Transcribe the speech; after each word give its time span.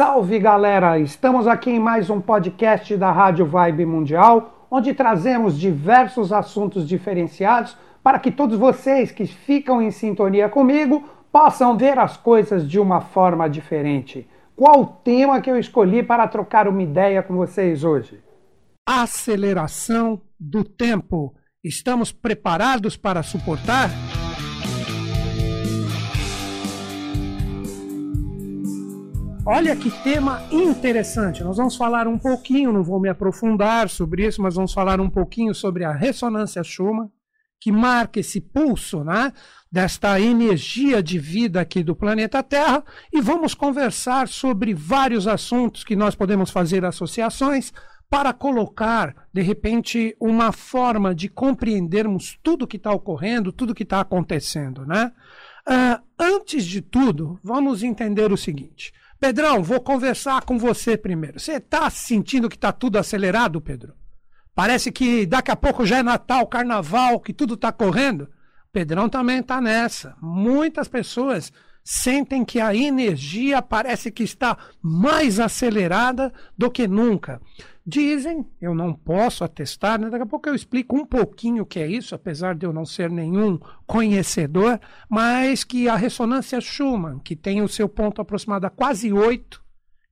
Salve 0.00 0.38
galera! 0.38 0.98
Estamos 0.98 1.46
aqui 1.46 1.72
em 1.72 1.78
mais 1.78 2.08
um 2.08 2.22
podcast 2.22 2.96
da 2.96 3.12
Rádio 3.12 3.44
Vibe 3.44 3.84
Mundial, 3.84 4.66
onde 4.70 4.94
trazemos 4.94 5.60
diversos 5.60 6.32
assuntos 6.32 6.88
diferenciados 6.88 7.76
para 8.02 8.18
que 8.18 8.30
todos 8.30 8.58
vocês 8.58 9.12
que 9.12 9.26
ficam 9.26 9.82
em 9.82 9.90
sintonia 9.90 10.48
comigo 10.48 11.06
possam 11.30 11.76
ver 11.76 11.98
as 11.98 12.16
coisas 12.16 12.66
de 12.66 12.80
uma 12.80 13.02
forma 13.02 13.46
diferente. 13.46 14.26
Qual 14.56 14.80
o 14.80 14.86
tema 14.86 15.38
que 15.42 15.50
eu 15.50 15.58
escolhi 15.58 16.02
para 16.02 16.26
trocar 16.26 16.66
uma 16.66 16.82
ideia 16.82 17.22
com 17.22 17.36
vocês 17.36 17.84
hoje? 17.84 18.22
Aceleração 18.88 20.22
do 20.40 20.64
tempo. 20.64 21.34
Estamos 21.62 22.10
preparados 22.10 22.96
para 22.96 23.22
suportar? 23.22 23.90
Olha 29.46 29.74
que 29.74 29.90
tema 30.02 30.42
interessante. 30.52 31.42
Nós 31.42 31.56
vamos 31.56 31.74
falar 31.74 32.06
um 32.06 32.18
pouquinho, 32.18 32.72
não 32.72 32.84
vou 32.84 33.00
me 33.00 33.08
aprofundar 33.08 33.88
sobre 33.88 34.26
isso, 34.26 34.42
mas 34.42 34.54
vamos 34.54 34.72
falar 34.72 35.00
um 35.00 35.08
pouquinho 35.08 35.54
sobre 35.54 35.82
a 35.82 35.92
ressonância 35.92 36.62
Schumann, 36.62 37.10
que 37.58 37.72
marca 37.72 38.20
esse 38.20 38.40
pulso, 38.40 39.02
né, 39.02 39.32
desta 39.72 40.20
energia 40.20 41.02
de 41.02 41.18
vida 41.18 41.60
aqui 41.60 41.82
do 41.82 41.96
planeta 41.96 42.42
Terra, 42.42 42.84
e 43.12 43.20
vamos 43.20 43.54
conversar 43.54 44.28
sobre 44.28 44.74
vários 44.74 45.26
assuntos 45.26 45.84
que 45.84 45.96
nós 45.96 46.14
podemos 46.14 46.50
fazer 46.50 46.84
associações 46.84 47.72
para 48.10 48.32
colocar, 48.32 49.14
de 49.32 49.40
repente, 49.40 50.16
uma 50.20 50.52
forma 50.52 51.14
de 51.14 51.28
compreendermos 51.28 52.38
tudo 52.42 52.66
que 52.66 52.76
está 52.76 52.92
ocorrendo, 52.92 53.52
tudo 53.52 53.74
que 53.74 53.84
está 53.84 54.00
acontecendo, 54.00 54.84
né? 54.84 55.12
Uh, 55.68 56.02
antes 56.18 56.64
de 56.64 56.80
tudo, 56.80 57.38
vamos 57.42 57.82
entender 57.82 58.32
o 58.32 58.36
seguinte. 58.36 58.92
Pedrão, 59.20 59.62
vou 59.62 59.80
conversar 59.80 60.42
com 60.44 60.58
você 60.58 60.96
primeiro. 60.96 61.38
Você 61.38 61.52
está 61.52 61.90
sentindo 61.90 62.48
que 62.48 62.56
está 62.56 62.72
tudo 62.72 62.96
acelerado, 62.96 63.60
Pedro? 63.60 63.94
Parece 64.54 64.90
que 64.90 65.26
daqui 65.26 65.50
a 65.50 65.56
pouco 65.56 65.84
já 65.84 65.98
é 65.98 66.02
Natal, 66.02 66.46
Carnaval, 66.46 67.20
que 67.20 67.34
tudo 67.34 67.52
está 67.52 67.70
correndo. 67.70 68.30
Pedrão 68.72 69.10
também 69.10 69.40
está 69.40 69.60
nessa. 69.60 70.16
Muitas 70.22 70.88
pessoas 70.88 71.52
sentem 71.84 72.44
que 72.44 72.60
a 72.60 72.74
energia 72.74 73.60
parece 73.60 74.10
que 74.10 74.22
está 74.22 74.56
mais 74.82 75.38
acelerada 75.38 76.32
do 76.56 76.70
que 76.70 76.88
nunca. 76.88 77.42
Dizem, 77.90 78.46
eu 78.60 78.72
não 78.72 78.94
posso 78.94 79.42
atestar, 79.42 80.00
né? 80.00 80.08
daqui 80.08 80.22
a 80.22 80.26
pouco 80.26 80.48
eu 80.48 80.54
explico 80.54 80.94
um 80.94 81.04
pouquinho 81.04 81.64
o 81.64 81.66
que 81.66 81.80
é 81.80 81.88
isso, 81.88 82.14
apesar 82.14 82.54
de 82.54 82.64
eu 82.64 82.72
não 82.72 82.84
ser 82.84 83.10
nenhum 83.10 83.58
conhecedor, 83.84 84.78
mas 85.08 85.64
que 85.64 85.88
a 85.88 85.96
ressonância 85.96 86.60
Schumann, 86.60 87.18
que 87.18 87.34
tem 87.34 87.60
o 87.60 87.68
seu 87.68 87.88
ponto 87.88 88.20
aproximado 88.20 88.64
a 88.64 88.70
quase 88.70 89.12
8, 89.12 89.60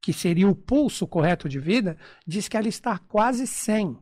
que 0.02 0.12
seria 0.12 0.48
o 0.48 0.56
pulso 0.56 1.06
correto 1.06 1.48
de 1.48 1.60
vida, 1.60 1.96
diz 2.26 2.48
que 2.48 2.56
ela 2.56 2.66
está 2.66 2.98
quase 2.98 3.46
100. 3.46 3.96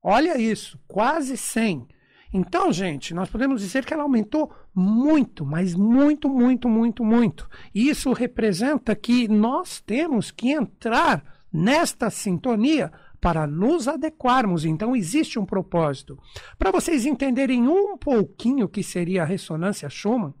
Olha 0.00 0.40
isso, 0.40 0.78
quase 0.86 1.36
100. 1.36 1.88
Então, 2.32 2.72
gente, 2.72 3.12
nós 3.14 3.28
podemos 3.28 3.60
dizer 3.60 3.84
que 3.84 3.92
ela 3.92 4.04
aumentou 4.04 4.52
muito, 4.72 5.44
mas 5.44 5.74
muito, 5.74 6.28
muito, 6.28 6.68
muito, 6.68 7.04
muito. 7.04 7.50
Isso 7.74 8.12
representa 8.12 8.94
que 8.94 9.26
nós 9.26 9.80
temos 9.80 10.30
que 10.30 10.52
entrar 10.52 11.24
nesta 11.52 12.10
sintonia 12.10 12.92
para 13.20 13.46
nos 13.46 13.88
adequarmos. 13.88 14.64
Então, 14.64 14.94
existe 14.94 15.38
um 15.38 15.44
propósito. 15.44 16.18
Para 16.58 16.70
vocês 16.70 17.04
entenderem 17.04 17.66
um 17.66 17.96
pouquinho 17.96 18.66
o 18.66 18.68
que 18.68 18.82
seria 18.82 19.22
a 19.22 19.26
ressonância 19.26 19.88
Schumann, 19.88 20.34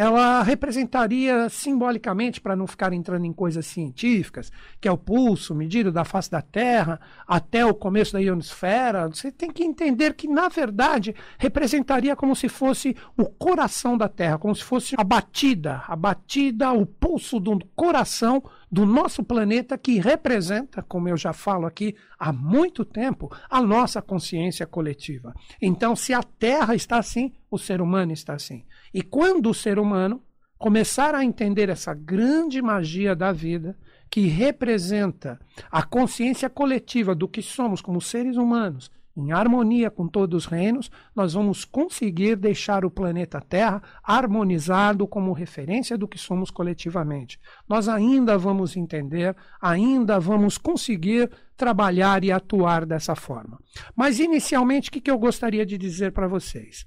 ela 0.00 0.42
representaria 0.42 1.50
simbolicamente, 1.50 2.40
para 2.40 2.56
não 2.56 2.66
ficar 2.66 2.90
entrando 2.90 3.26
em 3.26 3.34
coisas 3.34 3.66
científicas, 3.66 4.50
que 4.80 4.88
é 4.88 4.90
o 4.90 4.96
pulso 4.96 5.54
medido 5.54 5.92
da 5.92 6.06
face 6.06 6.30
da 6.30 6.40
Terra 6.40 6.98
até 7.28 7.66
o 7.66 7.74
começo 7.74 8.14
da 8.14 8.18
ionosfera. 8.18 9.08
Você 9.08 9.30
tem 9.30 9.50
que 9.50 9.62
entender 9.62 10.14
que, 10.14 10.26
na 10.26 10.48
verdade, 10.48 11.14
representaria 11.36 12.16
como 12.16 12.34
se 12.34 12.48
fosse 12.48 12.96
o 13.14 13.26
coração 13.26 13.98
da 13.98 14.08
Terra, 14.08 14.38
como 14.38 14.56
se 14.56 14.64
fosse 14.64 14.94
a 14.96 15.04
batida, 15.04 15.84
a 15.86 15.94
batida, 15.94 16.72
o 16.72 16.86
pulso 16.86 17.38
do 17.38 17.58
coração 17.76 18.42
do 18.72 18.86
nosso 18.86 19.22
planeta 19.22 19.76
que 19.76 19.98
representa, 19.98 20.82
como 20.82 21.10
eu 21.10 21.16
já 21.16 21.34
falo 21.34 21.66
aqui 21.66 21.94
há 22.18 22.32
muito 22.32 22.86
tempo, 22.86 23.30
a 23.50 23.60
nossa 23.60 24.00
consciência 24.00 24.66
coletiva. 24.66 25.34
Então, 25.60 25.94
se 25.94 26.14
a 26.14 26.22
Terra 26.22 26.74
está 26.74 26.96
assim, 26.96 27.34
o 27.50 27.58
ser 27.58 27.82
humano 27.82 28.12
está 28.12 28.32
assim. 28.32 28.64
E 28.92 29.02
quando 29.02 29.50
o 29.50 29.54
ser 29.54 29.78
humano 29.78 30.22
começar 30.58 31.14
a 31.14 31.24
entender 31.24 31.68
essa 31.68 31.94
grande 31.94 32.60
magia 32.60 33.16
da 33.16 33.32
vida, 33.32 33.76
que 34.10 34.26
representa 34.26 35.38
a 35.70 35.82
consciência 35.82 36.50
coletiva 36.50 37.14
do 37.14 37.28
que 37.28 37.40
somos 37.40 37.80
como 37.80 38.00
seres 38.00 38.36
humanos, 38.36 38.90
em 39.16 39.32
harmonia 39.32 39.90
com 39.90 40.06
todos 40.06 40.44
os 40.44 40.50
reinos, 40.50 40.90
nós 41.14 41.34
vamos 41.34 41.64
conseguir 41.64 42.36
deixar 42.36 42.84
o 42.84 42.90
planeta 42.90 43.40
Terra 43.40 43.82
harmonizado 44.02 45.06
como 45.06 45.32
referência 45.32 45.96
do 45.96 46.08
que 46.08 46.18
somos 46.18 46.50
coletivamente. 46.50 47.38
Nós 47.68 47.88
ainda 47.88 48.38
vamos 48.38 48.76
entender, 48.76 49.36
ainda 49.60 50.18
vamos 50.18 50.56
conseguir 50.56 51.30
trabalhar 51.56 52.24
e 52.24 52.32
atuar 52.32 52.86
dessa 52.86 53.14
forma. 53.14 53.58
Mas, 53.94 54.18
inicialmente, 54.18 54.88
o 54.88 54.92
que 54.92 55.10
eu 55.10 55.18
gostaria 55.18 55.66
de 55.66 55.76
dizer 55.76 56.12
para 56.12 56.28
vocês? 56.28 56.84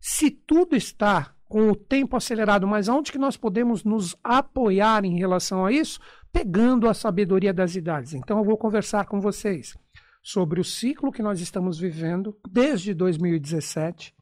Se 0.00 0.30
tudo 0.30 0.76
está 0.76 1.34
com 1.52 1.68
o 1.68 1.76
tempo 1.76 2.16
acelerado, 2.16 2.66
mas 2.66 2.88
onde 2.88 3.12
que 3.12 3.18
nós 3.18 3.36
podemos 3.36 3.84
nos 3.84 4.16
apoiar 4.24 5.04
em 5.04 5.18
relação 5.18 5.66
a 5.66 5.70
isso? 5.70 6.00
Pegando 6.32 6.88
a 6.88 6.94
sabedoria 6.94 7.52
das 7.52 7.76
idades. 7.76 8.14
Então 8.14 8.38
eu 8.38 8.44
vou 8.44 8.56
conversar 8.56 9.04
com 9.04 9.20
vocês 9.20 9.76
sobre 10.22 10.62
o 10.62 10.64
ciclo 10.64 11.12
que 11.12 11.20
nós 11.20 11.42
estamos 11.42 11.78
vivendo 11.78 12.34
desde 12.50 12.94
2017, 12.94 14.14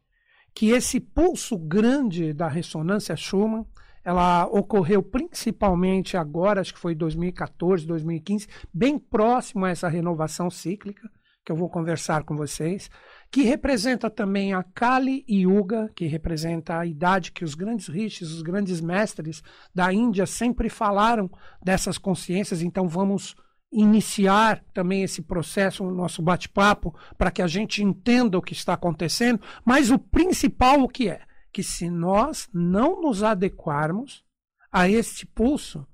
que 0.53 0.71
esse 0.71 0.99
pulso 0.99 1.57
grande 1.57 2.33
da 2.33 2.49
ressonância 2.49 3.15
Schumann, 3.15 3.65
ela 4.05 4.47
ocorreu 4.47 5.01
principalmente 5.01 6.17
agora, 6.17 6.61
acho 6.61 6.75
que 6.75 6.81
foi 6.81 6.97
2014, 6.97 7.87
2015, 7.87 8.49
bem 8.75 8.99
próximo 8.99 9.67
a 9.67 9.71
essa 9.71 9.87
renovação 9.89 10.51
cíclica, 10.51 11.09
que 11.51 11.53
eu 11.53 11.57
vou 11.57 11.69
conversar 11.69 12.23
com 12.23 12.37
vocês 12.37 12.89
que 13.29 13.43
representa 13.43 14.09
também 14.09 14.55
a 14.55 14.63
Kali 14.63 15.25
Yuga, 15.29 15.91
que 15.97 16.07
representa 16.07 16.79
a 16.79 16.87
idade 16.87 17.33
que 17.33 17.45
os 17.45 17.57
grandes 17.57 17.89
rishis, 17.89 18.31
os 18.31 18.41
grandes 18.41 18.81
mestres 18.81 19.43
da 19.75 19.93
Índia 19.93 20.27
sempre 20.27 20.69
falaram 20.69 21.29
dessas 21.61 21.99
consciências, 21.99 22.63
então 22.63 22.87
vamos 22.87 23.35
iniciar 23.73 24.65
também 24.73 25.03
esse 25.03 25.23
processo 25.23 25.83
no 25.83 25.93
nosso 25.93 26.23
bate-papo 26.23 26.95
para 27.19 27.33
que 27.33 27.43
a 27.43 27.49
gente 27.49 27.83
entenda 27.83 28.39
o 28.39 28.43
que 28.43 28.53
está 28.53 28.75
acontecendo, 28.75 29.41
mas 29.65 29.91
o 29.91 29.99
principal 29.99 30.81
o 30.81 30.89
que 30.89 31.09
é? 31.09 31.23
Que 31.53 31.65
se 31.65 31.91
nós 31.91 32.49
não 32.55 33.03
nos 33.03 33.25
adequarmos 33.25 34.23
a 34.71 34.89
este 34.89 35.27
pulso, 35.27 35.85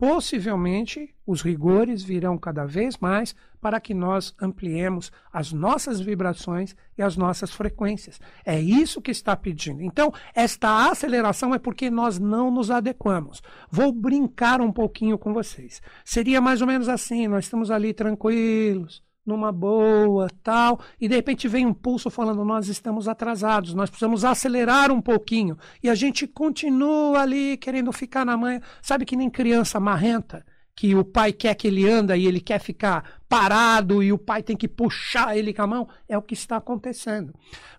possivelmente 0.00 1.14
os 1.26 1.42
rigores 1.42 2.02
virão 2.02 2.38
cada 2.38 2.64
vez 2.64 2.96
mais 2.96 3.36
para 3.60 3.78
que 3.78 3.92
nós 3.92 4.34
ampliemos 4.40 5.12
as 5.30 5.52
nossas 5.52 6.00
vibrações 6.00 6.74
e 6.96 7.02
as 7.02 7.18
nossas 7.18 7.50
frequências. 7.50 8.18
É 8.42 8.58
isso 8.58 9.02
que 9.02 9.10
está 9.10 9.36
pedindo. 9.36 9.82
Então, 9.82 10.10
esta 10.34 10.90
aceleração 10.90 11.54
é 11.54 11.58
porque 11.58 11.90
nós 11.90 12.18
não 12.18 12.50
nos 12.50 12.70
adequamos. 12.70 13.42
Vou 13.70 13.92
brincar 13.92 14.62
um 14.62 14.72
pouquinho 14.72 15.18
com 15.18 15.34
vocês. 15.34 15.82
Seria 16.02 16.40
mais 16.40 16.62
ou 16.62 16.66
menos 16.66 16.88
assim: 16.88 17.28
nós 17.28 17.44
estamos 17.44 17.70
ali 17.70 17.92
tranquilos, 17.92 19.02
numa 19.30 19.50
boa, 19.50 20.28
tal, 20.42 20.80
e 21.00 21.08
de 21.08 21.14
repente 21.14 21.48
vem 21.48 21.64
um 21.64 21.72
pulso 21.72 22.10
falando: 22.10 22.44
nós 22.44 22.68
estamos 22.68 23.08
atrasados, 23.08 23.72
nós 23.72 23.88
precisamos 23.88 24.24
acelerar 24.24 24.92
um 24.92 25.00
pouquinho. 25.00 25.56
E 25.82 25.88
a 25.88 25.94
gente 25.94 26.26
continua 26.26 27.20
ali 27.20 27.56
querendo 27.56 27.92
ficar 27.92 28.26
na 28.26 28.36
manhã. 28.36 28.60
Sabe 28.82 29.04
que 29.04 29.16
nem 29.16 29.30
criança 29.30 29.80
marrenta? 29.80 30.44
Que 30.76 30.94
o 30.94 31.04
pai 31.04 31.32
quer 31.32 31.54
que 31.54 31.68
ele 31.68 31.88
anda 31.88 32.16
e 32.16 32.26
ele 32.26 32.40
quer 32.40 32.58
ficar 32.58 33.20
parado 33.28 34.02
e 34.02 34.12
o 34.12 34.18
pai 34.18 34.42
tem 34.42 34.56
que 34.56 34.68
puxar 34.68 35.36
ele 35.36 35.52
com 35.52 35.62
a 35.62 35.66
mão. 35.66 35.88
É 36.08 36.16
o 36.16 36.22
que 36.22 36.34
está 36.34 36.56
acontecendo. 36.56 37.34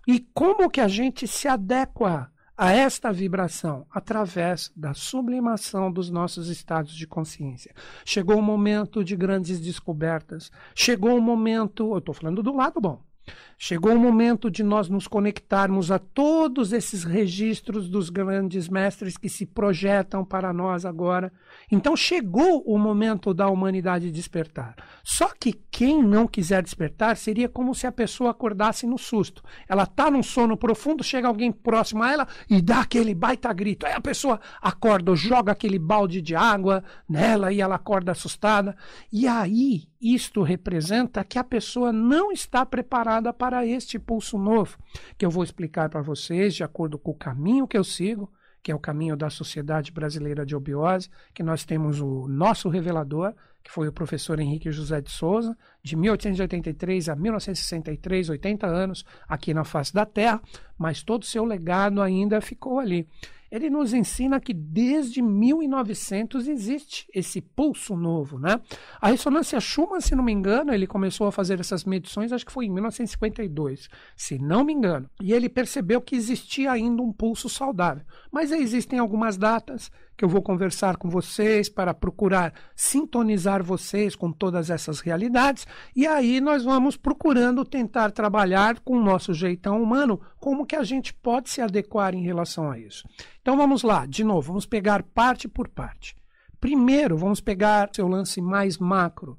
E 0.06 0.20
como 0.32 0.70
que 0.70 0.80
a 0.80 0.88
gente 0.88 1.26
se 1.26 1.48
adequa 1.48 2.31
a 2.56 2.72
esta 2.72 3.12
vibração 3.12 3.86
através 3.90 4.70
da 4.76 4.94
sublimação 4.94 5.90
dos 5.90 6.10
nossos 6.10 6.48
estados 6.48 6.94
de 6.94 7.06
consciência. 7.06 7.74
Chegou 8.04 8.38
o 8.38 8.42
momento 8.42 9.02
de 9.02 9.16
grandes 9.16 9.60
descobertas, 9.60 10.50
chegou 10.74 11.16
o 11.16 11.22
momento, 11.22 11.92
eu 11.92 11.98
estou 11.98 12.14
falando 12.14 12.42
do 12.42 12.54
lado 12.54 12.80
bom, 12.80 13.02
Chegou 13.64 13.94
o 13.94 13.98
momento 13.98 14.50
de 14.50 14.64
nós 14.64 14.88
nos 14.88 15.06
conectarmos 15.06 15.92
a 15.92 15.98
todos 15.98 16.72
esses 16.72 17.04
registros 17.04 17.88
dos 17.88 18.10
grandes 18.10 18.68
mestres 18.68 19.16
que 19.16 19.28
se 19.28 19.46
projetam 19.46 20.24
para 20.24 20.52
nós 20.52 20.84
agora. 20.84 21.32
Então 21.70 21.96
chegou 21.96 22.62
o 22.66 22.76
momento 22.76 23.32
da 23.32 23.48
humanidade 23.48 24.10
despertar. 24.10 24.74
Só 25.04 25.30
que 25.38 25.52
quem 25.70 26.02
não 26.02 26.26
quiser 26.26 26.60
despertar 26.60 27.16
seria 27.16 27.48
como 27.48 27.72
se 27.72 27.86
a 27.86 27.92
pessoa 27.92 28.32
acordasse 28.32 28.84
no 28.84 28.98
susto. 28.98 29.44
Ela 29.68 29.84
está 29.84 30.10
num 30.10 30.24
sono 30.24 30.56
profundo, 30.56 31.04
chega 31.04 31.28
alguém 31.28 31.52
próximo 31.52 32.02
a 32.02 32.10
ela 32.10 32.28
e 32.50 32.60
dá 32.60 32.80
aquele 32.80 33.14
baita 33.14 33.52
grito. 33.52 33.86
Aí 33.86 33.92
a 33.92 34.00
pessoa 34.00 34.40
acorda, 34.60 35.14
joga 35.14 35.52
aquele 35.52 35.78
balde 35.78 36.20
de 36.20 36.34
água 36.34 36.82
nela 37.08 37.52
e 37.52 37.60
ela 37.60 37.76
acorda 37.76 38.10
assustada. 38.10 38.76
E 39.12 39.28
aí 39.28 39.91
isto 40.02 40.42
representa 40.42 41.22
que 41.22 41.38
a 41.38 41.44
pessoa 41.44 41.92
não 41.92 42.32
está 42.32 42.66
preparada 42.66 43.32
para 43.32 43.64
este 43.64 44.00
pulso 44.00 44.36
novo, 44.36 44.76
que 45.16 45.24
eu 45.24 45.30
vou 45.30 45.44
explicar 45.44 45.88
para 45.88 46.02
vocês 46.02 46.54
de 46.54 46.64
acordo 46.64 46.98
com 46.98 47.12
o 47.12 47.16
caminho 47.16 47.68
que 47.68 47.78
eu 47.78 47.84
sigo, 47.84 48.28
que 48.60 48.72
é 48.72 48.74
o 48.74 48.80
caminho 48.80 49.16
da 49.16 49.30
Sociedade 49.30 49.92
Brasileira 49.92 50.44
de 50.44 50.56
Obiose, 50.56 51.08
que 51.32 51.42
nós 51.42 51.64
temos 51.64 52.00
o 52.00 52.26
nosso 52.26 52.68
revelador, 52.68 53.32
que 53.62 53.70
foi 53.70 53.86
o 53.86 53.92
professor 53.92 54.40
Henrique 54.40 54.72
José 54.72 55.00
de 55.00 55.10
Souza, 55.10 55.56
de 55.82 55.94
1883 55.94 57.08
a 57.08 57.14
1963, 57.14 58.28
80 58.30 58.66
anos 58.66 59.04
aqui 59.28 59.54
na 59.54 59.62
face 59.62 59.94
da 59.94 60.04
Terra, 60.04 60.40
mas 60.76 61.02
todo 61.02 61.22
o 61.22 61.26
seu 61.26 61.44
legado 61.44 62.02
ainda 62.02 62.40
ficou 62.40 62.80
ali 62.80 63.06
ele 63.52 63.68
nos 63.68 63.92
ensina 63.92 64.40
que 64.40 64.54
desde 64.54 65.20
1900 65.20 66.48
existe 66.48 67.06
esse 67.14 67.42
pulso 67.42 67.94
novo, 67.94 68.38
né? 68.38 68.58
A 68.98 69.08
ressonância 69.08 69.60
Schumann, 69.60 70.00
se 70.00 70.16
não 70.16 70.24
me 70.24 70.32
engano, 70.32 70.72
ele 70.72 70.86
começou 70.86 71.26
a 71.26 71.32
fazer 71.32 71.60
essas 71.60 71.84
medições, 71.84 72.32
acho 72.32 72.46
que 72.46 72.52
foi 72.52 72.64
em 72.64 72.70
1952, 72.70 73.90
se 74.16 74.38
não 74.38 74.64
me 74.64 74.72
engano. 74.72 75.10
E 75.20 75.34
ele 75.34 75.50
percebeu 75.50 76.00
que 76.00 76.16
existia 76.16 76.72
ainda 76.72 77.02
um 77.02 77.12
pulso 77.12 77.46
saudável. 77.46 78.02
Mas 78.32 78.50
existem 78.50 78.98
algumas 78.98 79.36
datas 79.36 79.90
que 80.16 80.24
eu 80.24 80.28
vou 80.28 80.42
conversar 80.42 80.96
com 80.96 81.08
vocês 81.08 81.68
para 81.68 81.94
procurar 81.94 82.52
sintonizar 82.74 83.62
vocês 83.62 84.14
com 84.14 84.30
todas 84.30 84.70
essas 84.70 85.00
realidades. 85.00 85.66
E 85.94 86.06
aí 86.06 86.40
nós 86.40 86.64
vamos 86.64 86.96
procurando 86.96 87.64
tentar 87.64 88.10
trabalhar 88.10 88.80
com 88.80 88.96
o 88.96 89.02
nosso 89.02 89.32
jeitão 89.34 89.82
humano, 89.82 90.20
como 90.38 90.66
que 90.66 90.76
a 90.76 90.84
gente 90.84 91.12
pode 91.12 91.50
se 91.50 91.60
adequar 91.60 92.14
em 92.14 92.22
relação 92.22 92.70
a 92.70 92.78
isso. 92.78 93.08
Então 93.40 93.56
vamos 93.56 93.82
lá, 93.82 94.06
de 94.06 94.22
novo, 94.22 94.48
vamos 94.48 94.66
pegar 94.66 95.02
parte 95.02 95.48
por 95.48 95.68
parte. 95.68 96.14
Primeiro, 96.60 97.16
vamos 97.16 97.40
pegar 97.40 97.90
seu 97.92 98.06
lance 98.06 98.40
mais 98.40 98.78
macro. 98.78 99.36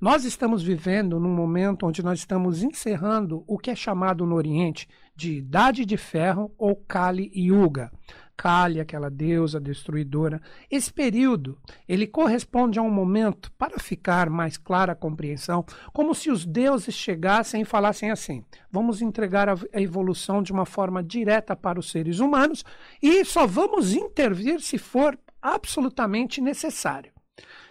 Nós 0.00 0.24
estamos 0.24 0.62
vivendo 0.62 1.20
num 1.20 1.32
momento 1.32 1.86
onde 1.86 2.02
nós 2.02 2.18
estamos 2.18 2.62
encerrando 2.62 3.44
o 3.46 3.56
que 3.56 3.70
é 3.70 3.74
chamado 3.74 4.26
no 4.26 4.34
Oriente 4.34 4.88
de 5.16 5.34
Idade 5.34 5.86
de 5.86 5.96
Ferro 5.96 6.52
ou 6.58 6.74
Kali 6.76 7.30
Yuga. 7.34 7.90
Kali, 8.36 8.80
aquela 8.80 9.10
deusa 9.10 9.60
destruidora. 9.60 10.40
Esse 10.70 10.92
período, 10.92 11.58
ele 11.88 12.06
corresponde 12.06 12.78
a 12.78 12.82
um 12.82 12.90
momento, 12.90 13.50
para 13.52 13.78
ficar 13.78 14.28
mais 14.28 14.56
clara 14.56 14.92
a 14.92 14.96
compreensão, 14.96 15.64
como 15.92 16.14
se 16.14 16.30
os 16.30 16.44
deuses 16.44 16.94
chegassem 16.94 17.62
e 17.62 17.64
falassem 17.64 18.10
assim: 18.10 18.44
vamos 18.70 19.00
entregar 19.00 19.48
a 19.48 19.56
evolução 19.80 20.42
de 20.42 20.52
uma 20.52 20.66
forma 20.66 21.02
direta 21.02 21.56
para 21.56 21.78
os 21.78 21.90
seres 21.90 22.18
humanos 22.18 22.64
e 23.02 23.24
só 23.24 23.46
vamos 23.46 23.94
intervir 23.94 24.60
se 24.60 24.78
for 24.78 25.18
absolutamente 25.40 26.40
necessário. 26.40 27.12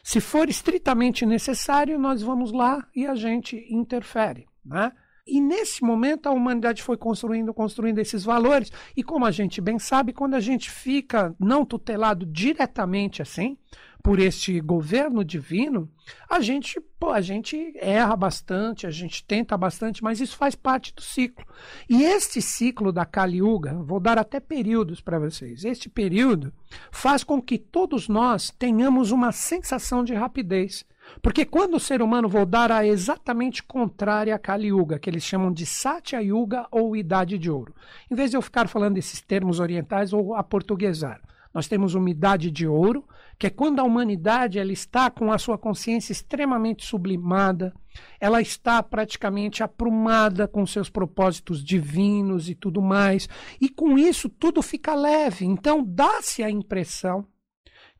Se 0.04 0.20
for 0.20 0.50
estritamente 0.50 1.26
necessário, 1.26 1.98
nós 1.98 2.22
vamos 2.22 2.52
lá 2.52 2.86
e 2.94 3.06
a 3.06 3.16
gente 3.16 3.66
interfere. 3.70 4.46
Né? 4.64 4.92
E 5.26 5.40
nesse 5.40 5.84
momento 5.84 6.28
a 6.28 6.32
humanidade 6.32 6.84
foi 6.84 6.98
construindo, 6.98 7.54
construindo 7.54 8.00
esses 8.00 8.24
valores. 8.24 8.72
E 8.96 9.02
como 9.02 9.26
a 9.26 9.32
gente 9.32 9.62
bem 9.62 9.80
sabe, 9.80 10.12
quando 10.12 10.34
a 10.34 10.40
gente 10.40 10.70
fica 10.70 11.34
não 11.40 11.66
tutelado 11.66 12.26
diretamente 12.26 13.22
assim 13.22 13.58
por 14.04 14.20
este 14.20 14.60
governo 14.60 15.24
divino, 15.24 15.90
a 16.30 16.42
gente, 16.42 16.78
pô, 17.00 17.12
a 17.12 17.22
gente 17.22 17.72
erra 17.78 18.18
bastante, 18.18 18.86
a 18.86 18.92
gente 18.92 19.24
tenta 19.24 19.56
bastante, 19.56 20.04
mas 20.04 20.20
isso 20.20 20.36
faz 20.36 20.56
parte 20.56 20.94
do 20.94 21.02
ciclo. 21.02 21.46
E 21.90 22.04
este 22.04 22.42
ciclo 22.42 22.92
da 22.92 23.06
Kali 23.06 23.38
Yuga, 23.38 23.74
vou 23.76 24.02
dar 24.02 24.18
até 24.18 24.42
períodos 24.42 25.00
para 25.00 25.18
vocês. 25.18 25.64
Este 25.64 25.88
período 25.88 26.54
faz 26.92 27.24
com 27.24 27.42
que 27.42 27.58
todos 27.58 28.10
nós 28.10 28.52
tenhamos 28.60 29.10
uma 29.10 29.32
sensação 29.32 30.04
de 30.04 30.14
rapidez. 30.14 30.86
Porque 31.22 31.46
quando 31.46 31.76
o 31.76 31.80
ser 31.80 32.02
humano 32.02 32.28
voltar 32.28 32.72
a 32.72 32.86
exatamente 32.86 33.64
contrária 33.64 34.36
a 34.36 34.40
Kali 34.40 34.68
Yuga, 34.68 35.00
que 35.00 35.10
eles 35.10 35.24
chamam 35.24 35.52
de 35.52 35.66
Satya 35.66 36.22
Yuga 36.22 36.68
ou 36.72 36.96
Idade 36.96 37.38
de 37.38 37.50
Ouro, 37.50 37.74
em 38.12 38.16
vez 38.16 38.32
de 38.32 38.38
eu 38.38 38.42
ficar 38.42 38.68
falando 38.68 38.98
esses 38.98 39.22
termos 39.22 39.60
orientais 39.60 40.14
ou 40.14 40.36
a 40.36 40.44
portuguesar, 40.44 41.22
nós 41.54 41.68
temos 41.68 41.94
uma 41.94 42.10
idade 42.10 42.50
de 42.50 42.68
ouro, 42.68 43.08
que 43.38 43.46
é 43.46 43.50
quando 43.50 43.80
a 43.80 43.84
humanidade 43.84 44.58
ela 44.58 44.72
está 44.72 45.12
com 45.12 45.32
a 45.32 45.38
sua 45.38 45.58
consciência 45.58 46.12
extremamente 46.12 46.84
sublimada, 46.84 47.74
ela 48.20 48.42
está 48.42 48.82
praticamente 48.82 49.62
aprumada 49.62 50.48
com 50.48 50.66
seus 50.66 50.90
propósitos 50.90 51.64
divinos 51.64 52.50
e 52.50 52.56
tudo 52.56 52.82
mais, 52.82 53.30
e 53.62 53.70
com 53.70 53.98
isso 53.98 54.28
tudo 54.28 54.62
fica 54.64 54.96
leve. 54.96 55.46
Então 55.46 55.84
dá-se 55.86 56.42
a 56.42 56.50
impressão 56.50 57.28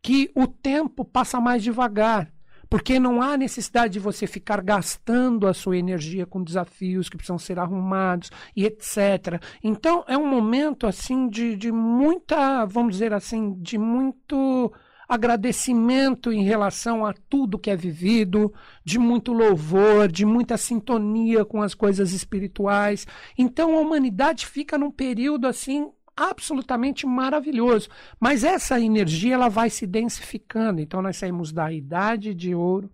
que 0.02 0.32
o 0.36 0.48
tempo 0.48 1.06
passa 1.06 1.40
mais 1.40 1.64
devagar, 1.64 2.33
porque 2.74 3.00
não 3.00 3.22
há 3.22 3.38
necessidade 3.38 3.94
de 3.94 4.00
você 4.00 4.26
ficar 4.26 4.60
gastando 4.60 5.46
a 5.46 5.54
sua 5.54 5.78
energia 5.78 6.26
com 6.26 6.44
desafios 6.44 7.08
que 7.08 7.16
precisam 7.16 7.38
ser 7.38 7.60
arrumados 7.60 8.32
e 8.56 8.66
etc. 8.66 9.40
Então 9.64 10.04
é 10.08 10.18
um 10.18 10.26
momento 10.26 10.88
assim 10.88 11.30
de, 11.30 11.56
de 11.56 11.72
muita, 11.72 12.66
vamos 12.66 12.94
dizer 12.94 13.14
assim, 13.14 13.54
de 13.62 13.78
muito 13.78 14.74
agradecimento 15.08 16.34
em 16.34 16.44
relação 16.44 17.06
a 17.06 17.14
tudo 17.30 17.60
que 17.60 17.70
é 17.70 17.76
vivido, 17.76 18.52
de 18.84 18.98
muito 18.98 19.34
louvor, 19.34 20.12
de 20.12 20.26
muita 20.26 20.58
sintonia 20.58 21.46
com 21.46 21.62
as 21.62 21.76
coisas 21.76 22.12
espirituais. 22.12 23.06
Então 23.38 23.78
a 23.78 23.82
humanidade 23.82 24.48
fica 24.48 24.80
num 24.80 24.90
período 24.90 25.46
assim 25.46 25.92
absolutamente 26.16 27.06
maravilhoso. 27.06 27.90
Mas 28.20 28.44
essa 28.44 28.80
energia 28.80 29.36
ela 29.36 29.50
vai 29.50 29.70
se 29.70 29.86
densificando. 29.88 30.82
Então 30.82 31.02
nós 31.02 31.18
saímos 31.18 31.52
da 31.52 31.72
idade 31.72 32.34
de 32.34 32.54
ouro, 32.54 32.90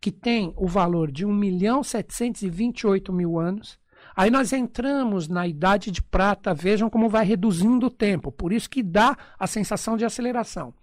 que 0.00 0.10
tem 0.10 0.52
o 0.56 0.66
valor 0.66 1.10
de 1.10 1.24
1 1.24 1.32
milhão 1.32 1.82
728 1.82 3.12
mil 3.12 3.38
anos. 3.38 3.78
Aí 4.16 4.30
nós 4.30 4.52
entramos 4.52 5.28
na 5.28 5.46
idade 5.46 5.90
de 5.90 6.02
prata, 6.02 6.52
vejam 6.52 6.90
como 6.90 7.08
vai 7.08 7.24
reduzindo 7.24 7.86
o 7.86 7.90
tempo, 7.90 8.30
por 8.30 8.52
isso 8.52 8.68
que 8.68 8.82
dá 8.82 9.16
a 9.38 9.46
sensação 9.46 9.96
de 9.96 10.04
aceleração. 10.04 10.74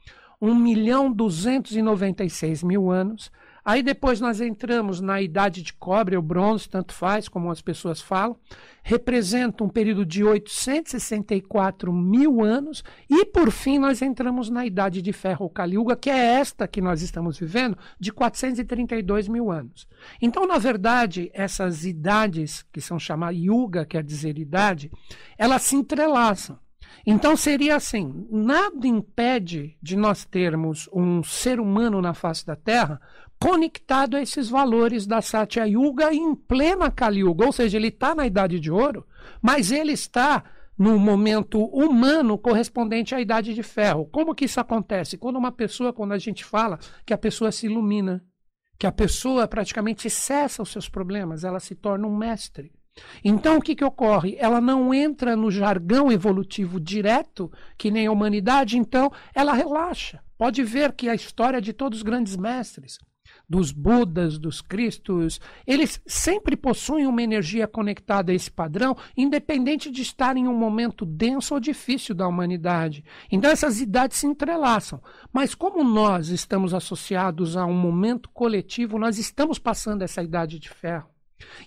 1 0.42 0.56
milhão 0.56 1.12
296 1.12 2.64
mil 2.64 2.90
anos. 2.90 3.32
Aí 3.64 3.84
depois 3.84 4.20
nós 4.20 4.42
entramos 4.42 5.02
na 5.02 5.22
idade 5.22 5.62
de 5.62 5.74
cobre 5.74 6.16
ou 6.16 6.22
bronze, 6.22 6.70
tanto 6.70 6.94
faz, 6.94 7.28
como 7.28 7.52
as 7.52 7.62
pessoas 7.62 8.02
falam, 8.02 8.38
representa 8.84 9.64
um 9.64 9.70
período 9.70 10.06
de 10.06 10.24
864 10.24 11.92
mil 11.94 12.44
anos, 12.44 12.84
e 13.10 13.26
por 13.26 13.52
fim 13.52 13.78
nós 13.78 14.02
entramos 14.02 14.50
na 14.50 14.66
idade 14.66 15.02
de 15.02 15.14
ferro 15.14 15.44
ou 15.44 15.50
caliuga, 15.50 15.96
que 15.96 16.10
é 16.10 16.40
esta 16.40 16.68
que 16.68 16.82
nós 16.82 17.02
estamos 17.02 17.38
vivendo, 17.38 17.78
de 18.00 18.12
432 18.12 19.28
mil 19.28 19.52
anos. 19.52 19.88
Então, 20.22 20.48
na 20.48 20.58
verdade, 20.58 21.30
essas 21.34 21.86
idades, 21.86 22.64
que 22.72 22.82
são 22.82 22.98
chamadas 22.98 23.38
yuga, 23.38 23.86
quer 23.86 24.04
dizer 24.04 24.38
idade, 24.38 24.92
elas 25.38 25.62
se 25.64 25.76
entrelaçam. 25.76 26.58
Então 27.06 27.36
seria 27.36 27.76
assim: 27.76 28.28
nada 28.30 28.88
impede 28.88 29.78
de 29.82 29.96
nós 29.96 30.26
termos 30.26 30.90
um 30.94 31.24
ser 31.24 31.60
humano 31.60 32.02
na 32.02 32.14
face 32.14 32.46
da 32.46 32.56
Terra 32.56 33.00
conectado 33.40 34.18
a 34.18 34.22
esses 34.22 34.50
valores 34.50 35.08
da 35.08 35.22
Satya 35.22 35.66
Yuga 35.66 36.14
em 36.14 36.36
plena 36.36 36.92
Kali 36.92 37.22
Yuga, 37.22 37.46
ou 37.46 37.52
seja, 37.52 37.78
ele 37.78 37.88
está 37.88 38.14
na 38.14 38.28
Idade 38.28 38.60
de 38.60 38.70
Ouro, 38.70 39.06
mas 39.42 39.72
ele 39.72 39.94
está 39.94 40.44
no 40.78 40.98
momento 40.98 41.64
humano 41.66 42.38
correspondente 42.38 43.14
à 43.16 43.20
Idade 43.20 43.54
de 43.54 43.64
Ferro. 43.64 44.06
Como 44.06 44.36
que 44.36 44.46
isso 44.46 44.60
acontece? 44.60 45.18
Quando 45.18 45.38
uma 45.38 45.52
pessoa, 45.52 45.92
quando 45.92 46.14
a 46.14 46.18
gente 46.18 46.44
fala 46.44 46.80
que 47.06 47.14
a 47.14 47.18
pessoa 47.18 47.52
se 47.52 47.66
ilumina, 47.66 48.24
que 48.78 48.88
a 48.88 48.92
pessoa 48.92 49.48
praticamente 49.48 50.10
cessa 50.10 50.64
os 50.64 50.72
seus 50.72 50.88
problemas, 50.88 51.44
ela 51.44 51.60
se 51.60 51.76
torna 51.76 52.08
um 52.08 52.16
mestre. 52.16 52.72
Então, 53.24 53.58
o 53.58 53.62
que, 53.62 53.76
que 53.76 53.84
ocorre? 53.84 54.36
Ela 54.40 54.60
não 54.60 54.94
entra 54.94 55.36
no 55.36 55.52
jargão 55.52 56.12
evolutivo 56.12 56.80
direto, 56.80 57.52
que 57.78 57.92
nem 57.92 58.08
a 58.08 58.12
humanidade, 58.12 58.78
então 58.78 59.12
ela 59.34 59.54
relaxa. 59.54 60.22
Pode 60.38 60.64
ver 60.64 60.94
que 60.94 61.10
a 61.10 61.16
história 61.16 61.62
de 61.62 61.74
todos 61.74 62.00
os 62.00 62.04
grandes 62.04 62.36
mestres, 62.36 62.98
dos 63.50 63.72
Budas, 63.72 64.38
dos 64.38 64.62
Cristos, 64.62 65.42
eles 65.66 66.00
sempre 66.06 66.56
possuem 66.56 67.08
uma 67.08 67.24
energia 67.24 67.68
conectada 67.68 68.32
a 68.32 68.36
esse 68.36 68.52
padrão, 68.52 68.96
independente 69.18 69.90
de 69.90 70.02
estar 70.04 70.38
em 70.38 70.48
um 70.48 70.56
momento 70.56 71.06
denso 71.06 71.56
ou 71.56 71.60
difícil 71.60 72.14
da 72.14 72.28
humanidade. 72.28 73.04
Então 73.32 73.50
essas 73.50 73.82
idades 73.82 74.18
se 74.18 74.28
entrelaçam. 74.28 75.02
Mas 75.34 75.56
como 75.56 75.84
nós 75.84 76.30
estamos 76.30 76.74
associados 76.74 77.58
a 77.58 77.66
um 77.66 77.74
momento 77.74 78.30
coletivo, 78.30 79.00
nós 79.00 79.18
estamos 79.18 79.58
passando 79.58 80.04
essa 80.04 80.22
idade 80.22 80.60
de 80.60 80.70
ferro. 80.70 81.10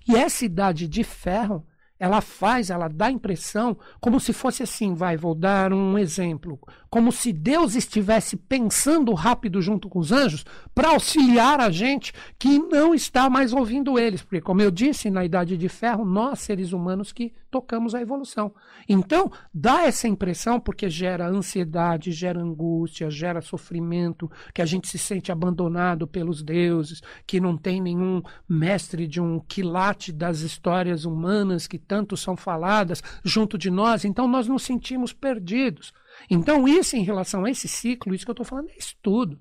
E 0.07 0.15
essa 0.15 0.45
idade 0.45 0.87
de 0.87 1.03
ferro 1.03 1.67
ela 2.03 2.21
faz, 2.21 2.69
ela 2.69 2.89
dá 2.89 3.07
a 3.07 3.13
impressão 3.13 3.79
como 4.01 4.19
se 4.19 4.33
fosse 4.33 4.61
assim, 4.61 4.93
vai, 4.93 5.17
vou 5.17 5.37
dar 5.37 5.73
um 5.73 5.97
exemplo, 5.97 6.59
como 6.91 7.13
se 7.13 7.33
Deus 7.33 7.77
estivesse 7.77 8.37
pensando 8.37 9.15
rápido 9.15 9.63
junto 9.63 9.89
com 9.89 10.01
os 10.01 10.11
anjos 10.11 10.45
para 10.75 10.89
auxiliar 10.89 11.61
a 11.61 11.71
gente 11.71 12.13
que 12.41 12.59
não 12.59 12.93
está 12.93 13.31
mais 13.31 13.53
ouvindo 13.53 14.01
eles, 14.01 14.21
porque 14.21 14.41
como 14.41 14.61
eu 14.61 14.73
disse, 14.73 15.11
na 15.11 15.25
idade 15.25 15.57
de 15.57 15.69
ferro, 15.69 16.05
nós 16.05 16.41
seres 16.41 16.73
humanos 16.73 17.13
que 17.13 17.33
tocamos 17.53 17.95
a 17.95 18.01
evolução. 18.01 18.55
Então, 18.89 19.31
dá 19.53 19.85
essa 19.85 20.09
impressão 20.09 20.59
porque 20.59 20.89
gera 20.89 21.29
ansiedade, 21.29 22.11
gera 22.11 22.41
angústia, 22.41 23.11
gera 23.11 23.43
sofrimento, 23.43 24.31
que 24.55 24.63
a 24.63 24.65
gente 24.65 24.89
se 24.89 24.97
sente 24.97 25.31
abandonado 25.31 26.09
pelos 26.09 26.43
deuses, 26.43 27.03
que 27.27 27.39
não 27.39 27.59
tem 27.59 27.81
nenhum 27.81 28.23
mestre 28.49 29.07
de 29.07 29.21
um 29.21 29.39
quilate 29.39 30.11
das 30.11 30.41
histórias 30.41 31.05
humanas 31.05 31.67
que 31.67 31.79
tanto 31.79 32.17
são 32.17 32.35
faladas 32.37 33.03
junto 33.23 33.59
de 33.59 33.71
nós, 33.71 34.07
então 34.07 34.27
nós 34.27 34.49
nos 34.49 34.63
sentimos 34.63 35.13
perdidos. 35.13 35.93
Então, 36.31 36.67
isso 36.67 36.97
em 36.97 37.05
relação 37.05 37.45
a 37.45 37.51
esse 37.51 37.69
ciclo, 37.69 38.15
isso 38.15 38.25
que 38.25 38.31
eu 38.31 38.35
estou 38.35 38.47
falando 38.47 38.71
é 38.71 38.79
estudo. 38.79 39.39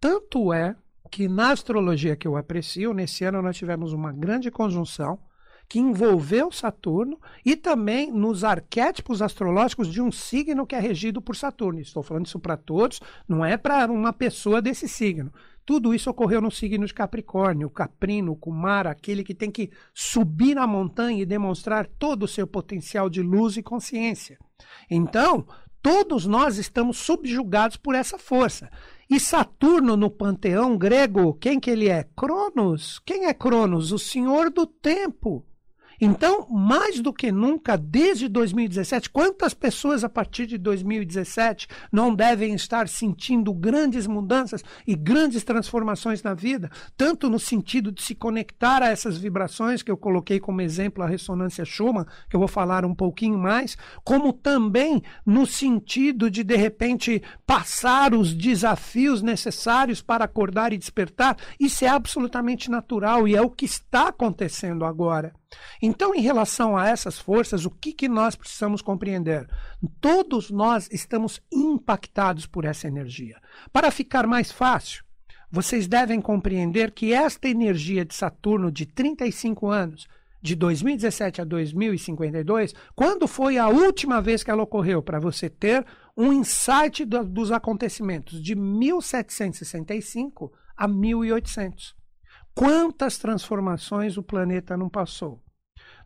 Tanto 0.01 0.53
é 0.53 0.77
que 1.11 1.29
na 1.29 1.51
astrologia 1.51 2.17
que 2.17 2.29
eu 2.29 2.37
aprecio, 2.37 2.95
nesse 2.95 3.25
ano 3.25 3.43
nós 3.43 3.57
tivemos 3.57 3.93
uma 3.93 4.13
grande 4.13 4.51
conjunção 4.51 5.19
que 5.71 5.79
envolveu 5.79 6.51
Saturno 6.51 7.17
e 7.47 7.55
também 7.55 8.11
nos 8.11 8.43
arquétipos 8.43 9.23
astrológicos 9.23 9.87
de 9.87 10.03
um 10.03 10.11
signo 10.11 10.67
que 10.67 10.75
é 10.75 10.81
regido 10.81 11.23
por 11.23 11.37
Saturno. 11.37 11.79
Estou 11.79 12.03
falando 12.03 12.27
isso 12.27 12.41
para 12.41 12.57
todos, 12.57 13.01
não 13.29 13.45
é 13.45 13.57
para 13.57 13.87
uma 13.87 14.13
pessoa 14.13 14.61
desse 14.61 14.89
signo. 14.89 15.33
Tudo 15.65 15.95
isso 15.95 16.11
ocorreu 16.11 16.41
no 16.41 16.51
signo 16.51 16.85
de 16.85 16.93
Capricórnio, 16.93 17.71
Caprino, 17.71 18.35
Kumara, 18.35 18.91
aquele 18.91 19.23
que 19.23 19.33
tem 19.33 19.49
que 19.49 19.71
subir 19.95 20.57
na 20.57 20.67
montanha 20.67 21.23
e 21.23 21.27
demonstrar 21.27 21.87
todo 21.87 22.25
o 22.25 22.29
seu 22.29 22.49
potencial 22.49 23.09
de 23.09 23.23
luz 23.23 23.57
e 23.57 23.63
consciência. 23.63 24.41
Então, 24.91 25.47
todos 25.81 26.27
nós 26.27 26.59
estamos 26.59 26.99
subjugados 26.99 27.77
por 27.77 27.95
essa 27.95 28.19
força. 28.19 28.69
E 29.09 29.21
Saturno 29.21 29.97
no 29.97 30.11
panteão 30.11 30.77
grego, 30.77 31.35
quem 31.35 31.61
que 31.61 31.71
ele 31.71 31.89
é? 31.89 32.09
Cronos. 32.17 32.99
Quem 33.07 33.27
é 33.27 33.35
Cronos? 33.35 33.93
O 33.93 33.99
senhor 34.01 34.51
do 34.51 34.67
tempo. 34.67 35.47
Então, 36.01 36.47
mais 36.49 36.99
do 37.01 37.13
que 37.13 37.31
nunca, 37.31 37.77
desde 37.77 38.27
2017, 38.27 39.11
quantas 39.11 39.53
pessoas 39.53 40.03
a 40.03 40.09
partir 40.09 40.47
de 40.47 40.57
2017 40.57 41.69
não 41.93 42.15
devem 42.15 42.55
estar 42.55 42.89
sentindo 42.89 43.53
grandes 43.53 44.07
mudanças 44.07 44.65
e 44.87 44.95
grandes 44.95 45.45
transformações 45.45 46.23
na 46.23 46.33
vida, 46.33 46.71
tanto 46.97 47.29
no 47.29 47.39
sentido 47.39 47.93
de 47.93 48.03
se 48.03 48.15
conectar 48.15 48.83
a 48.83 48.89
essas 48.89 49.19
vibrações 49.19 49.83
que 49.83 49.91
eu 49.91 49.97
coloquei 49.97 50.41
como 50.41 50.63
exemplo 50.63 51.05
a 51.05 51.07
ressonância 51.07 51.67
Schumann, 51.67 52.07
que 52.31 52.35
eu 52.35 52.41
vou 52.41 52.49
falar 52.49 52.85
um 52.87 52.95
pouquinho 52.95 53.39
mais, 53.39 53.77
como 54.03 54.33
também 54.33 55.03
no 55.27 55.47
sentido 55.47 56.31
de 56.31 56.43
de 56.43 56.57
repente 56.57 57.23
passar 57.47 58.15
os 58.15 58.33
desafios 58.33 59.21
necessários 59.21 60.01
para 60.01 60.25
acordar 60.25 60.73
e 60.73 60.79
despertar. 60.79 61.37
Isso 61.59 61.85
é 61.85 61.89
absolutamente 61.89 62.71
natural 62.71 63.29
e 63.29 63.37
é 63.37 63.43
o 63.43 63.51
que 63.51 63.67
está 63.67 64.09
acontecendo 64.09 64.85
agora. 64.87 65.40
Então, 65.83 66.15
em 66.15 66.21
relação 66.21 66.77
a 66.77 66.89
essas 66.89 67.19
forças, 67.19 67.65
o 67.65 67.71
que, 67.71 67.93
que 67.93 68.09
nós 68.09 68.37
precisamos 68.37 68.83
compreender? 68.83 69.49
Todos 70.01 70.51
nós 70.51 70.89
estamos 70.93 71.41
impactados 71.53 72.47
por 72.47 72.65
essa 72.65 72.87
energia. 72.87 73.41
Para 73.73 73.91
ficar 73.91 74.27
mais 74.27 74.53
fácil, 74.53 75.05
vocês 75.51 75.89
devem 75.89 76.21
compreender 76.21 76.93
que 76.93 77.13
esta 77.13 77.49
energia 77.49 78.05
de 78.05 78.15
Saturno 78.15 78.71
de 78.71 78.87
35 78.87 79.69
anos, 79.69 80.07
de 80.43 80.55
2017 80.55 81.43
a 81.43 81.45
2052, 81.45 82.75
quando 82.95 83.27
foi 83.27 83.59
a 83.59 83.69
última 83.69 84.23
vez 84.23 84.43
que 84.43 84.51
ela 84.51 84.63
ocorreu, 84.63 85.03
para 85.03 85.19
você 85.19 85.51
ter 85.51 85.85
um 86.17 86.33
insight 86.33 87.05
do, 87.05 87.25
dos 87.25 87.53
acontecimentos 87.53 88.43
de 88.43 88.55
1765 88.55 90.53
a 90.77 90.89
1800. 90.89 92.00
Quantas 92.55 93.19
transformações 93.19 94.17
o 94.17 94.23
planeta 94.23 94.77
não 94.77 94.89
passou? 94.89 95.43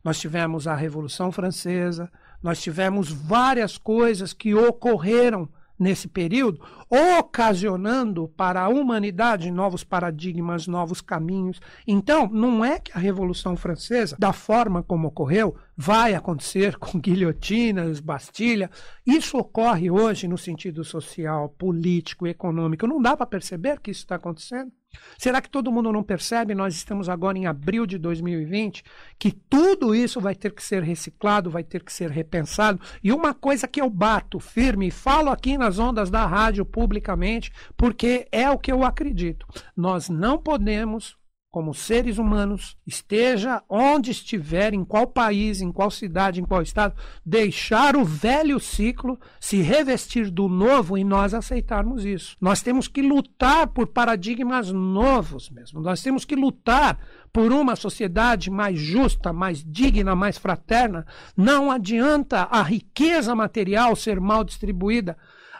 Nós 0.03 0.21
tivemos 0.21 0.67
a 0.67 0.75
Revolução 0.75 1.33
Francesa, 1.33 2.11
nós 2.43 2.63
tivemos 2.63 3.11
várias 3.11 3.79
coisas 3.79 4.33
que 4.33 4.55
ocorreram 4.55 5.49
nesse 5.79 6.07
período, 6.07 6.61
ocasionando 6.89 8.29
para 8.29 8.63
a 8.63 8.69
humanidade 8.69 9.51
novos 9.51 9.83
paradigmas, 9.83 10.67
novos 10.67 11.01
caminhos. 11.01 11.61
Então, 11.87 12.29
não 12.29 12.65
é 12.65 12.79
que 12.79 12.93
a 12.97 13.01
Revolução 13.01 13.57
Francesa, 13.57 14.17
da 14.19 14.33
forma 14.33 14.83
como 14.83 15.09
ocorreu, 15.09 15.57
vai 15.77 16.15
acontecer 16.15 16.77
com 16.79 17.01
guilhotinas, 17.01 17.99
Bastilha. 18.01 18.71
Isso 19.05 19.37
ocorre 19.37 19.91
hoje 19.91 20.29
no 20.29 20.39
sentido 20.39 20.85
social, 20.85 21.49
político, 21.49 22.27
econômico. 22.27 22.87
Não 22.87 23.03
dá 23.03 23.17
para 23.17 23.27
perceber 23.27 23.81
que 23.81 23.91
isso 23.91 24.01
está 24.03 24.15
acontecendo? 24.15 24.71
Será 25.19 25.41
que 25.41 25.49
todo 25.49 25.73
mundo 25.73 25.93
não 25.93 26.03
percebe? 26.03 26.55
Nós 26.55 26.75
estamos 26.75 27.09
agora 27.09 27.39
em 27.39 27.47
abril 27.47 27.87
de 27.87 27.99
2020, 27.99 28.83
que 29.19 29.33
tudo 29.33 29.95
isso 29.95 30.21
vai 30.21 30.35
ter 30.35 30.53
que 30.53 30.63
ser 30.63 30.83
reciclado, 30.83 31.51
vai 31.51 31.65
ter 31.65 31.83
que 31.83 31.93
ser 31.93 32.11
repensado. 32.11 32.81
E 33.03 33.13
uma 33.13 33.35
coisa 33.35 33.69
que 33.69 33.81
eu 33.81 33.89
bato 33.91 34.39
firme 34.39 34.89
e 34.89 34.91
falo 34.91 35.31
aqui 35.31 35.57
nas 35.59 35.79
ondas 35.79 36.11
da 36.11 36.27
rádio 36.27 36.65
publicamente, 36.65 37.53
porque 37.77 38.27
é 38.31 38.51
o 38.51 38.59
que 38.59 38.73
eu 38.73 38.85
acredito. 38.85 39.47
Nós 39.77 40.09
não 40.09 40.39
podemos 40.39 41.17
como 41.55 41.73
seres 41.73 42.19
humanos, 42.19 42.77
esteja 42.85 43.63
onde 43.69 44.11
estiver, 44.11 44.75
em 44.75 44.85
qual 44.85 45.07
país, 45.07 45.61
em 45.61 45.71
qual 45.71 45.89
cidade, 45.89 46.41
em 46.41 46.45
qual 46.45 46.61
estado, 46.61 46.97
deixar 47.25 47.95
o 47.95 48.05
velho 48.05 48.59
ciclo 48.59 49.21
se 49.39 49.63
revestir 49.63 50.33
do 50.33 50.49
novo 50.49 50.99
e 50.99 51.05
nós 51.05 51.33
aceitarmos 51.33 52.05
isso. 52.05 52.37
Nós 52.41 52.61
temos 52.61 52.89
que 52.89 53.01
lutar 53.01 53.69
por 53.69 53.87
paradigmas 53.87 54.73
novos 54.73 55.49
mesmo. 55.49 55.81
Nós 55.81 56.03
temos 56.03 56.25
que 56.25 56.35
lutar 56.35 56.99
por 57.33 57.53
uma 57.53 57.77
sociedade 57.77 58.51
mais 58.51 58.77
justa, 58.77 59.33
mais 59.33 59.65
digna, 59.65 60.17
mais 60.17 60.37
fraterna. 60.37 61.07
Não 61.37 61.71
adianta 61.71 62.49
a 62.51 62.63
riqueza 62.63 63.33
material 63.33 63.95
ser 63.95 64.19
mal 64.19 64.43
distribuída 64.43 65.17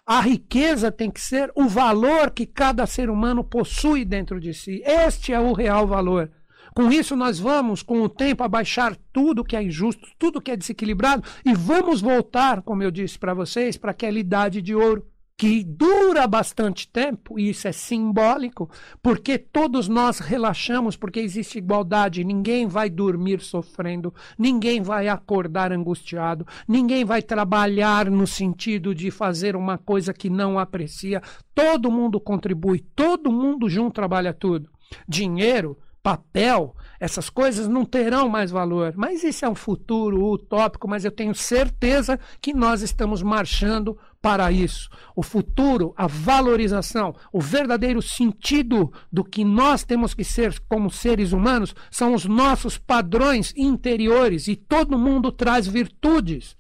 A 0.07 0.21
riqueza 0.21 0.93
tem 0.93 1.11
que 1.11 1.21
ser 1.21 1.51
o 1.55 1.67
valor 1.67 2.31
que 2.31 2.45
cada 2.45 2.87
ser 2.87 3.09
humano 3.09 3.43
possui 3.43 4.05
dentro 4.05 4.39
de 4.39 4.53
si. 4.53 4.83
Este 4.85 5.33
é 5.33 5.41
o 5.41 5.55
real 5.55 5.87
valor. 5.87 6.31
Com 6.75 6.93
isso, 6.93 7.17
nós 7.17 7.39
vamos, 7.39 7.83
com 7.83 8.03
o 8.03 8.09
tempo, 8.09 8.43
abaixar 8.43 8.97
tudo 9.13 9.45
que 9.45 9.57
é 9.57 9.63
injusto, 9.63 10.07
tudo 10.19 10.43
que 10.43 10.51
é 10.51 10.57
desequilibrado 10.57 11.23
e 11.45 11.55
vamos 11.55 12.03
voltar, 12.03 12.61
como 12.63 12.83
eu 12.83 12.91
disse 12.91 13.19
para 13.19 13.33
vocês, 13.33 13.79
para 13.79 13.93
aquela 13.93 14.19
idade 14.19 14.61
de 14.61 14.75
ouro 14.75 15.07
que 15.37 15.65
dura 15.65 16.27
bastante 16.27 16.87
tempo, 16.87 17.39
e 17.39 17.51
isso 17.51 17.67
é 17.67 17.73
simbólico, 17.73 18.71
porque 19.03 19.37
todos 19.37 19.89
nós 19.89 20.21
relaxamos, 20.21 20.97
porque 20.97 21.19
existe 21.19 21.59
igualdade, 21.59 22.23
ninguém 22.23 22.69
vai 22.69 22.89
dormir 22.89 23.41
sofrendo, 23.41 24.15
ninguém 24.39 24.81
vai 24.81 25.09
acordar 25.09 25.73
angustiado, 25.73 26.47
ninguém 26.69 27.05
vai 27.05 27.21
trabalhar 27.21 28.09
no 28.11 28.27
sentido 28.27 28.95
de 28.95 29.11
fazer 29.11 29.57
uma 29.57 29.77
coisa 29.77 30.15
que 30.15 30.31
não 30.31 30.59
aprecia, 30.59 31.21
todo 31.55 31.91
mundo 31.91 32.21
contribui, 32.21 32.79
todo 32.95 33.33
mundo 33.33 33.69
junto 33.69 33.95
trabalha 33.95 34.33
tudo. 34.33 34.71
Dinheiro 35.09 35.77
papel, 36.05 36.77
essas 37.01 37.31
coisas 37.31 37.67
não 37.67 37.83
terão 37.83 38.29
mais 38.29 38.51
valor. 38.51 38.93
Mas 38.95 39.25
isso 39.25 39.47
é 39.47 39.49
um 39.49 39.55
futuro 39.55 40.23
utópico, 40.31 40.87
mas 40.87 41.03
eu 41.03 41.11
tenho 41.11 41.35
certeza 41.35 42.21
que 42.43 42.53
nós 42.53 42.83
estamos 42.83 43.23
marchando 43.23 43.99
para 44.25 44.51
isso. 44.51 44.89
O 45.15 45.23
futuro, 45.23 45.93
a 45.99 46.07
valorização, 46.07 47.15
o 47.31 47.43
verdadeiro 47.43 48.01
sentido 48.01 48.91
do 49.13 49.23
que 49.23 49.45
nós 49.45 49.85
temos 49.85 50.15
que 50.15 50.25
ser 50.25 50.59
como 50.67 50.91
seres 50.91 51.33
humanos 51.33 51.75
são 51.91 52.15
os 52.15 52.25
nossos 52.25 52.79
padrões 52.79 53.53
interiores 53.55 54.49
e 54.49 54.57
todo 54.57 54.99
mundo 54.99 55.31
traz 55.31 55.67
virtudes. 55.67 56.57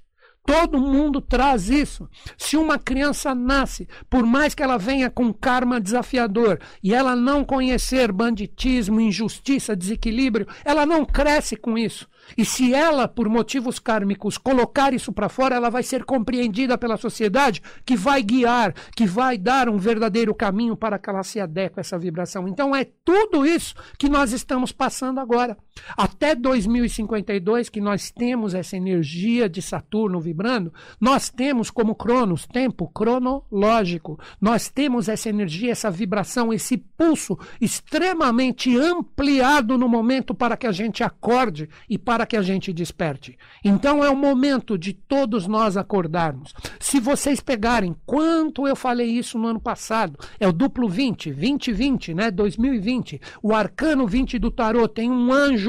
Todo 0.46 0.78
mundo 0.78 1.22
traz 1.22 1.70
isso. 1.70 2.06
Se 2.36 2.54
uma 2.58 2.78
criança 2.78 3.34
nasce, 3.34 3.88
por 4.10 4.26
mais 4.26 4.54
que 4.54 4.62
ela 4.62 4.76
venha 4.76 5.08
com 5.08 5.32
karma 5.32 5.80
desafiador 5.80 6.60
e 6.82 6.92
ela 6.92 7.16
não 7.16 7.46
conhecer 7.46 8.12
banditismo, 8.12 9.00
injustiça, 9.00 9.74
desequilíbrio, 9.74 10.46
ela 10.66 10.84
não 10.84 11.02
cresce 11.02 11.56
com 11.56 11.78
isso. 11.78 12.06
E 12.36 12.44
se 12.44 12.74
ela, 12.74 13.06
por 13.06 13.28
motivos 13.28 13.78
kármicos, 13.78 14.38
colocar 14.38 14.92
isso 14.92 15.12
para 15.12 15.28
fora, 15.28 15.54
ela 15.54 15.70
vai 15.70 15.82
ser 15.82 16.04
compreendida 16.04 16.76
pela 16.76 16.96
sociedade, 16.96 17.62
que 17.84 17.96
vai 17.96 18.22
guiar, 18.22 18.74
que 18.96 19.06
vai 19.06 19.38
dar 19.38 19.68
um 19.68 19.78
verdadeiro 19.78 20.34
caminho 20.34 20.76
para 20.76 20.98
que 20.98 21.08
ela 21.08 21.22
se 21.22 21.38
adeque 21.40 21.78
a 21.78 21.82
essa 21.82 21.98
vibração. 21.98 22.48
Então 22.48 22.74
é 22.74 22.86
tudo 23.04 23.46
isso 23.46 23.74
que 23.98 24.08
nós 24.08 24.32
estamos 24.32 24.72
passando 24.72 25.20
agora. 25.20 25.56
Até 25.96 26.34
2052, 26.34 27.68
que 27.68 27.80
nós 27.80 28.10
temos 28.10 28.54
essa 28.54 28.76
energia 28.76 29.48
de 29.48 29.60
Saturno 29.60 30.20
vibrando, 30.20 30.72
nós 31.00 31.28
temos 31.28 31.70
como 31.70 31.94
Cronos, 31.94 32.46
tempo 32.46 32.88
cronológico. 32.88 34.18
Nós 34.40 34.68
temos 34.68 35.08
essa 35.08 35.28
energia, 35.28 35.72
essa 35.72 35.90
vibração, 35.90 36.52
esse 36.52 36.76
pulso 36.76 37.38
extremamente 37.60 38.76
ampliado 38.76 39.76
no 39.76 39.88
momento 39.88 40.34
para 40.34 40.56
que 40.56 40.66
a 40.66 40.72
gente 40.72 41.02
acorde 41.02 41.68
e 41.88 41.98
para 41.98 42.26
que 42.26 42.36
a 42.36 42.42
gente 42.42 42.72
desperte. 42.72 43.36
Então 43.64 44.04
é 44.04 44.10
o 44.10 44.16
momento 44.16 44.78
de 44.78 44.92
todos 44.92 45.46
nós 45.46 45.76
acordarmos. 45.76 46.52
Se 46.80 46.98
vocês 47.00 47.40
pegarem 47.40 47.94
quanto 48.06 48.66
eu 48.66 48.76
falei 48.76 49.10
isso 49.10 49.38
no 49.38 49.48
ano 49.48 49.60
passado, 49.60 50.18
é 50.38 50.46
o 50.46 50.52
duplo 50.52 50.88
20, 50.88 51.30
2020, 51.32 52.14
né, 52.14 52.30
2020. 52.30 53.20
O 53.42 53.54
arcano 53.54 54.06
20 54.06 54.38
do 54.38 54.50
tarô 54.50 54.88
tem 54.88 55.10
um 55.10 55.32
anjo 55.32 55.63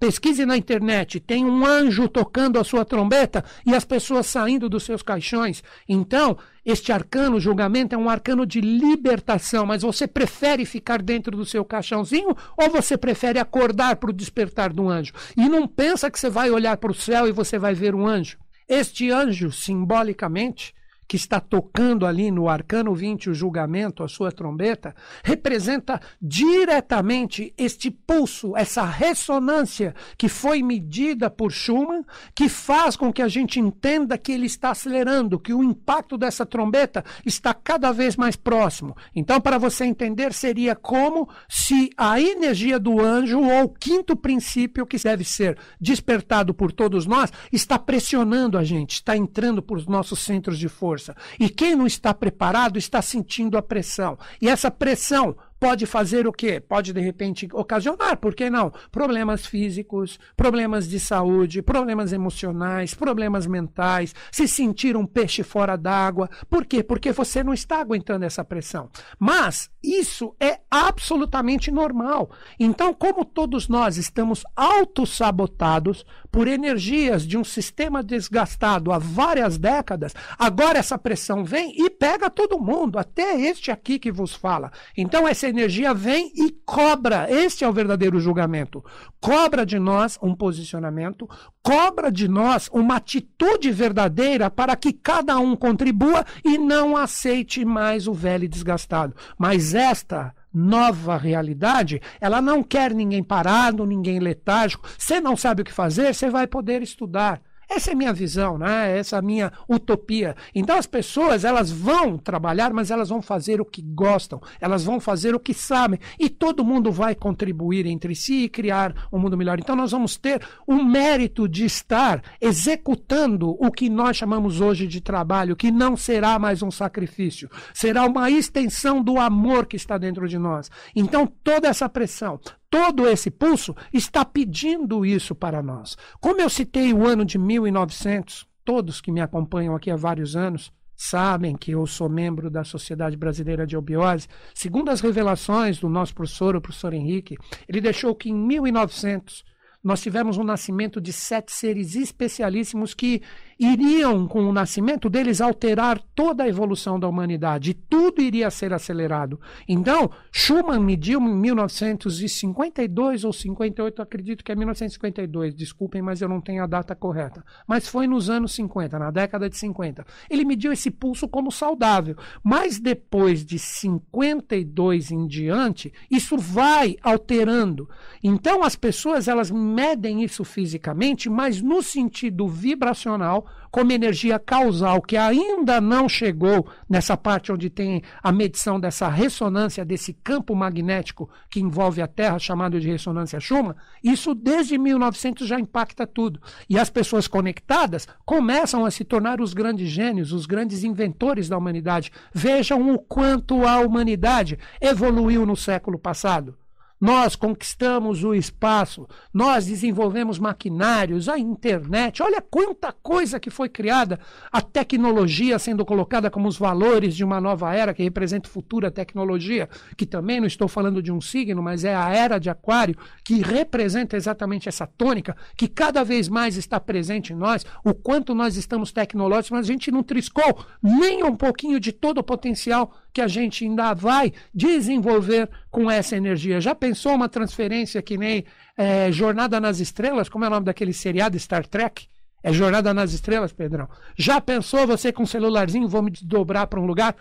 Pesquise 0.00 0.46
na 0.46 0.56
internet, 0.56 1.20
tem 1.20 1.44
um 1.44 1.66
anjo 1.66 2.08
tocando 2.08 2.58
a 2.58 2.64
sua 2.64 2.86
trombeta 2.86 3.44
e 3.66 3.74
as 3.74 3.84
pessoas 3.84 4.26
saindo 4.26 4.66
dos 4.66 4.82
seus 4.82 5.02
caixões. 5.02 5.62
Então, 5.86 6.38
este 6.64 6.90
arcano 6.90 7.38
julgamento 7.38 7.94
é 7.94 7.98
um 7.98 8.08
arcano 8.08 8.46
de 8.46 8.62
libertação, 8.62 9.66
mas 9.66 9.82
você 9.82 10.06
prefere 10.06 10.64
ficar 10.64 11.02
dentro 11.02 11.36
do 11.36 11.44
seu 11.44 11.66
caixãozinho 11.66 12.34
ou 12.56 12.70
você 12.70 12.96
prefere 12.96 13.38
acordar 13.38 13.96
para 13.96 14.08
o 14.08 14.14
despertar 14.14 14.72
do 14.72 14.88
anjo? 14.88 15.12
E 15.36 15.50
não 15.50 15.68
pensa 15.68 16.10
que 16.10 16.18
você 16.18 16.30
vai 16.30 16.50
olhar 16.50 16.78
para 16.78 16.92
o 16.92 16.94
céu 16.94 17.28
e 17.28 17.32
você 17.32 17.58
vai 17.58 17.74
ver 17.74 17.94
um 17.94 18.06
anjo. 18.06 18.38
Este 18.66 19.10
anjo, 19.10 19.52
simbolicamente, 19.52 20.74
que 21.10 21.16
está 21.16 21.40
tocando 21.40 22.06
ali 22.06 22.30
no 22.30 22.48
arcano 22.48 22.94
20 22.94 23.30
o 23.30 23.34
julgamento, 23.34 24.04
a 24.04 24.08
sua 24.08 24.30
trombeta, 24.30 24.94
representa 25.24 26.00
diretamente 26.22 27.52
este 27.58 27.90
pulso, 27.90 28.56
essa 28.56 28.84
ressonância 28.84 29.92
que 30.16 30.28
foi 30.28 30.62
medida 30.62 31.28
por 31.28 31.50
Schumann, 31.50 32.04
que 32.32 32.48
faz 32.48 32.94
com 32.94 33.12
que 33.12 33.22
a 33.22 33.26
gente 33.26 33.58
entenda 33.58 34.16
que 34.16 34.30
ele 34.30 34.46
está 34.46 34.70
acelerando, 34.70 35.40
que 35.40 35.52
o 35.52 35.64
impacto 35.64 36.16
dessa 36.16 36.46
trombeta 36.46 37.04
está 37.26 37.52
cada 37.52 37.90
vez 37.90 38.14
mais 38.14 38.36
próximo. 38.36 38.96
Então, 39.12 39.40
para 39.40 39.58
você 39.58 39.86
entender, 39.86 40.32
seria 40.32 40.76
como 40.76 41.28
se 41.48 41.90
a 41.96 42.20
energia 42.20 42.78
do 42.78 43.00
anjo, 43.00 43.40
ou 43.40 43.64
o 43.64 43.68
quinto 43.68 44.14
princípio 44.14 44.86
que 44.86 44.96
deve 44.96 45.24
ser 45.24 45.58
despertado 45.80 46.54
por 46.54 46.70
todos 46.70 47.04
nós, 47.04 47.32
está 47.50 47.80
pressionando 47.80 48.56
a 48.56 48.62
gente, 48.62 48.92
está 48.92 49.16
entrando 49.16 49.60
por 49.60 49.84
nossos 49.88 50.20
centros 50.20 50.56
de 50.56 50.68
força 50.68 50.99
força. 51.00 51.16
E 51.38 51.48
quem 51.48 51.74
não 51.74 51.86
está 51.86 52.12
preparado 52.12 52.78
está 52.78 53.00
sentindo 53.00 53.56
a 53.56 53.62
pressão. 53.62 54.18
E 54.40 54.48
essa 54.48 54.70
pressão 54.70 55.34
pode 55.60 55.84
fazer 55.84 56.26
o 56.26 56.32
quê? 56.32 56.58
Pode, 56.58 56.94
de 56.94 57.00
repente, 57.00 57.46
ocasionar, 57.52 58.16
por 58.16 58.34
que 58.34 58.48
não? 58.48 58.72
Problemas 58.90 59.44
físicos, 59.44 60.18
problemas 60.34 60.88
de 60.88 60.98
saúde, 60.98 61.60
problemas 61.60 62.14
emocionais, 62.14 62.94
problemas 62.94 63.46
mentais, 63.46 64.14
se 64.32 64.48
sentir 64.48 64.96
um 64.96 65.04
peixe 65.04 65.42
fora 65.42 65.76
d'água. 65.76 66.30
Por 66.48 66.64
quê? 66.64 66.82
Porque 66.82 67.12
você 67.12 67.44
não 67.44 67.52
está 67.52 67.78
aguentando 67.78 68.24
essa 68.24 68.42
pressão. 68.42 68.88
Mas 69.18 69.70
isso 69.82 70.34
é 70.40 70.60
absolutamente 70.70 71.70
normal. 71.70 72.30
Então, 72.58 72.94
como 72.94 73.24
todos 73.24 73.68
nós 73.68 73.98
estamos 73.98 74.42
autossabotados 74.56 76.06
por 76.30 76.48
energias 76.48 77.26
de 77.26 77.36
um 77.36 77.44
sistema 77.44 78.02
desgastado 78.02 78.92
há 78.92 78.98
várias 78.98 79.58
décadas, 79.58 80.14
agora 80.38 80.78
essa 80.78 80.96
pressão 80.96 81.44
vem 81.44 81.74
e 81.76 81.90
pega 81.90 82.30
todo 82.30 82.58
mundo, 82.58 82.98
até 82.98 83.38
este 83.38 83.70
aqui 83.70 83.98
que 83.98 84.10
vos 84.10 84.34
fala. 84.34 84.72
Então, 84.96 85.28
essa 85.28 85.49
energia 85.50 85.92
vem 85.92 86.32
e 86.34 86.50
cobra. 86.64 87.26
Este 87.30 87.64
é 87.64 87.68
o 87.68 87.72
verdadeiro 87.72 88.18
julgamento. 88.18 88.82
Cobra 89.20 89.66
de 89.66 89.78
nós 89.78 90.18
um 90.22 90.34
posicionamento, 90.34 91.28
cobra 91.62 92.10
de 92.10 92.26
nós 92.26 92.68
uma 92.72 92.96
atitude 92.96 93.70
verdadeira 93.70 94.50
para 94.50 94.74
que 94.76 94.92
cada 94.92 95.38
um 95.38 95.54
contribua 95.54 96.24
e 96.44 96.56
não 96.56 96.96
aceite 96.96 97.64
mais 97.64 98.06
o 98.06 98.14
velho 98.14 98.48
desgastado. 98.48 99.14
Mas 99.36 99.74
esta 99.74 100.34
nova 100.52 101.16
realidade, 101.16 102.00
ela 102.20 102.40
não 102.40 102.62
quer 102.62 102.92
ninguém 102.94 103.22
parado, 103.22 103.86
ninguém 103.86 104.18
letárgico. 104.18 104.88
Você 104.98 105.20
não 105.20 105.36
sabe 105.36 105.62
o 105.62 105.64
que 105.64 105.72
fazer, 105.72 106.14
você 106.14 106.28
vai 106.28 106.46
poder 106.46 106.82
estudar. 106.82 107.40
Essa 107.72 107.90
é 107.90 107.94
a 107.94 107.96
minha 107.96 108.12
visão, 108.12 108.58
né? 108.58 108.98
essa 108.98 109.14
é 109.14 109.18
a 109.20 109.22
minha 109.22 109.52
utopia. 109.68 110.34
Então 110.52 110.76
as 110.76 110.86
pessoas 110.86 111.44
elas 111.44 111.70
vão 111.70 112.18
trabalhar, 112.18 112.72
mas 112.72 112.90
elas 112.90 113.10
vão 113.10 113.22
fazer 113.22 113.60
o 113.60 113.64
que 113.64 113.80
gostam, 113.80 114.40
elas 114.60 114.82
vão 114.82 114.98
fazer 114.98 115.36
o 115.36 115.38
que 115.38 115.54
sabem 115.54 116.00
e 116.18 116.28
todo 116.28 116.64
mundo 116.64 116.90
vai 116.90 117.14
contribuir 117.14 117.86
entre 117.86 118.16
si 118.16 118.44
e 118.44 118.48
criar 118.48 119.06
um 119.12 119.20
mundo 119.20 119.36
melhor. 119.36 119.60
Então 119.60 119.76
nós 119.76 119.92
vamos 119.92 120.16
ter 120.16 120.42
o 120.66 120.82
mérito 120.82 121.48
de 121.48 121.64
estar 121.64 122.20
executando 122.40 123.56
o 123.64 123.70
que 123.70 123.88
nós 123.88 124.16
chamamos 124.16 124.60
hoje 124.60 124.88
de 124.88 125.00
trabalho, 125.00 125.54
que 125.54 125.70
não 125.70 125.96
será 125.96 126.40
mais 126.40 126.64
um 126.64 126.72
sacrifício, 126.72 127.48
será 127.72 128.04
uma 128.04 128.28
extensão 128.32 129.00
do 129.00 129.16
amor 129.16 129.66
que 129.66 129.76
está 129.76 129.96
dentro 129.96 130.26
de 130.26 130.38
nós. 130.38 130.68
Então 130.92 131.24
toda 131.44 131.68
essa 131.68 131.88
pressão, 131.88 132.40
todo 132.70 133.08
esse 133.08 133.30
pulso 133.30 133.74
está 133.92 134.24
pedindo 134.24 135.04
isso 135.04 135.34
para 135.34 135.62
nós. 135.62 135.96
Como 136.20 136.40
eu 136.40 136.48
citei 136.48 136.94
o 136.94 137.04
ano 137.06 137.24
de 137.24 137.36
1900, 137.36 138.46
todos 138.64 139.00
que 139.00 139.10
me 139.10 139.20
acompanham 139.20 139.74
aqui 139.74 139.90
há 139.90 139.96
vários 139.96 140.36
anos 140.36 140.72
sabem 140.96 141.56
que 141.56 141.72
eu 141.72 141.86
sou 141.86 142.08
membro 142.10 142.50
da 142.50 142.62
Sociedade 142.62 143.16
Brasileira 143.16 143.66
de 143.66 143.76
Obiose. 143.76 144.28
Segundo 144.54 144.90
as 144.90 145.00
revelações 145.00 145.80
do 145.80 145.88
nosso 145.88 146.14
professor, 146.14 146.54
o 146.54 146.60
professor 146.60 146.92
Henrique, 146.92 147.36
ele 147.66 147.80
deixou 147.80 148.14
que 148.14 148.28
em 148.28 148.34
1900 148.34 149.42
nós 149.82 150.02
tivemos 150.02 150.36
o 150.36 150.44
nascimento 150.44 151.00
de 151.00 151.10
sete 151.10 151.52
seres 151.52 151.96
especialíssimos 151.96 152.92
que 152.92 153.22
iriam, 153.60 154.26
com 154.26 154.48
o 154.48 154.52
nascimento 154.52 155.10
deles, 155.10 155.42
alterar 155.42 156.00
toda 156.14 156.44
a 156.44 156.48
evolução 156.48 156.98
da 156.98 157.06
humanidade. 157.06 157.74
Tudo 157.74 158.22
iria 158.22 158.50
ser 158.50 158.72
acelerado. 158.72 159.38
Então, 159.68 160.10
Schumann 160.32 160.80
mediu 160.80 161.20
em 161.20 161.34
1952 161.36 163.22
ou 163.24 163.34
58, 163.34 164.00
acredito 164.00 164.42
que 164.42 164.50
é 164.50 164.54
1952, 164.56 165.54
desculpem, 165.54 166.00
mas 166.00 166.22
eu 166.22 166.28
não 166.28 166.40
tenho 166.40 166.64
a 166.64 166.66
data 166.66 166.94
correta. 166.94 167.44
Mas 167.68 167.86
foi 167.86 168.06
nos 168.06 168.30
anos 168.30 168.54
50, 168.54 168.98
na 168.98 169.10
década 169.10 169.50
de 169.50 169.58
50. 169.58 170.06
Ele 170.30 170.46
mediu 170.46 170.72
esse 170.72 170.90
pulso 170.90 171.28
como 171.28 171.52
saudável. 171.52 172.16
Mas 172.42 172.80
depois 172.80 173.44
de 173.44 173.58
52 173.58 175.10
em 175.10 175.26
diante, 175.26 175.92
isso 176.10 176.38
vai 176.38 176.96
alterando. 177.02 177.90
Então, 178.22 178.62
as 178.62 178.74
pessoas 178.74 179.28
elas 179.28 179.50
medem 179.50 180.24
isso 180.24 180.44
fisicamente, 180.44 181.28
mas 181.28 181.60
no 181.60 181.82
sentido 181.82 182.48
vibracional 182.48 183.49
como 183.70 183.92
energia 183.92 184.38
causal, 184.38 185.00
que 185.00 185.16
ainda 185.16 185.80
não 185.80 186.08
chegou 186.08 186.66
nessa 186.88 187.16
parte 187.16 187.52
onde 187.52 187.70
tem 187.70 188.02
a 188.22 188.32
medição 188.32 188.80
dessa 188.80 189.08
ressonância, 189.08 189.84
desse 189.84 190.12
campo 190.12 190.54
magnético 190.54 191.30
que 191.48 191.60
envolve 191.60 192.02
a 192.02 192.06
Terra, 192.06 192.38
chamado 192.38 192.80
de 192.80 192.90
ressonância 192.90 193.38
Schumann, 193.38 193.76
isso 194.02 194.34
desde 194.34 194.76
1900 194.76 195.46
já 195.46 195.58
impacta 195.58 196.06
tudo. 196.06 196.40
E 196.68 196.78
as 196.78 196.90
pessoas 196.90 197.28
conectadas 197.28 198.08
começam 198.24 198.84
a 198.84 198.90
se 198.90 199.04
tornar 199.04 199.40
os 199.40 199.54
grandes 199.54 199.88
gênios, 199.88 200.32
os 200.32 200.46
grandes 200.46 200.82
inventores 200.82 201.48
da 201.48 201.56
humanidade. 201.56 202.10
Vejam 202.34 202.92
o 202.92 202.98
quanto 202.98 203.66
a 203.66 203.78
humanidade 203.78 204.58
evoluiu 204.80 205.46
no 205.46 205.56
século 205.56 205.98
passado. 205.98 206.59
Nós 207.00 207.34
conquistamos 207.34 208.22
o 208.22 208.34
espaço, 208.34 209.08
nós 209.32 209.64
desenvolvemos 209.64 210.38
maquinários, 210.38 211.30
a 211.30 211.38
internet. 211.38 212.22
Olha 212.22 212.42
quanta 212.42 212.92
coisa 212.92 213.40
que 213.40 213.48
foi 213.48 213.70
criada, 213.70 214.20
a 214.52 214.60
tecnologia 214.60 215.58
sendo 215.58 215.82
colocada 215.84 216.30
como 216.30 216.46
os 216.46 216.58
valores 216.58 217.16
de 217.16 217.24
uma 217.24 217.40
nova 217.40 217.74
era 217.74 217.94
que 217.94 218.02
representa 218.02 218.50
futura 218.50 218.90
tecnologia, 218.90 219.66
que 219.96 220.04
também 220.04 220.40
não 220.40 220.46
estou 220.46 220.68
falando 220.68 221.02
de 221.02 221.10
um 221.10 221.22
signo, 221.22 221.62
mas 221.62 221.84
é 221.84 221.94
a 221.94 222.10
era 222.10 222.38
de 222.38 222.50
Aquário, 222.50 222.98
que 223.24 223.40
representa 223.40 224.14
exatamente 224.14 224.68
essa 224.68 224.86
tônica, 224.86 225.34
que 225.56 225.68
cada 225.68 226.04
vez 226.04 226.28
mais 226.28 226.58
está 226.58 226.78
presente 226.78 227.32
em 227.32 227.36
nós, 227.36 227.64
o 227.82 227.94
quanto 227.94 228.34
nós 228.34 228.56
estamos 228.56 228.92
tecnológicos, 228.92 229.52
mas 229.52 229.66
a 229.66 229.72
gente 229.72 229.90
não 229.90 230.02
triscou 230.02 230.66
nem 230.82 231.24
um 231.24 231.34
pouquinho 231.34 231.80
de 231.80 231.92
todo 231.92 232.18
o 232.18 232.24
potencial 232.24 232.92
que 233.12 233.20
a 233.20 233.28
gente 233.28 233.64
ainda 233.64 233.94
vai 233.94 234.32
desenvolver 234.54 235.48
com 235.70 235.90
essa 235.90 236.16
energia. 236.16 236.60
Já 236.60 236.74
pensou 236.74 237.14
uma 237.14 237.28
transferência 237.28 238.02
que 238.02 238.16
nem 238.16 238.44
é, 238.76 239.10
Jornada 239.12 239.60
nas 239.60 239.80
Estrelas? 239.80 240.28
Como 240.28 240.44
é 240.44 240.48
o 240.48 240.50
nome 240.50 240.66
daquele 240.66 240.92
seriado 240.92 241.38
Star 241.38 241.66
Trek? 241.66 242.08
É 242.42 242.52
Jornada 242.52 242.94
nas 242.94 243.12
Estrelas, 243.12 243.52
Pedrão. 243.52 243.86
Já 244.16 244.40
pensou 244.40 244.86
você 244.86 245.12
com 245.12 245.24
um 245.24 245.26
celularzinho, 245.26 245.86
vou 245.86 246.02
me 246.02 246.10
dobrar 246.22 246.66
para 246.66 246.80
um 246.80 246.86
lugar 246.86 247.14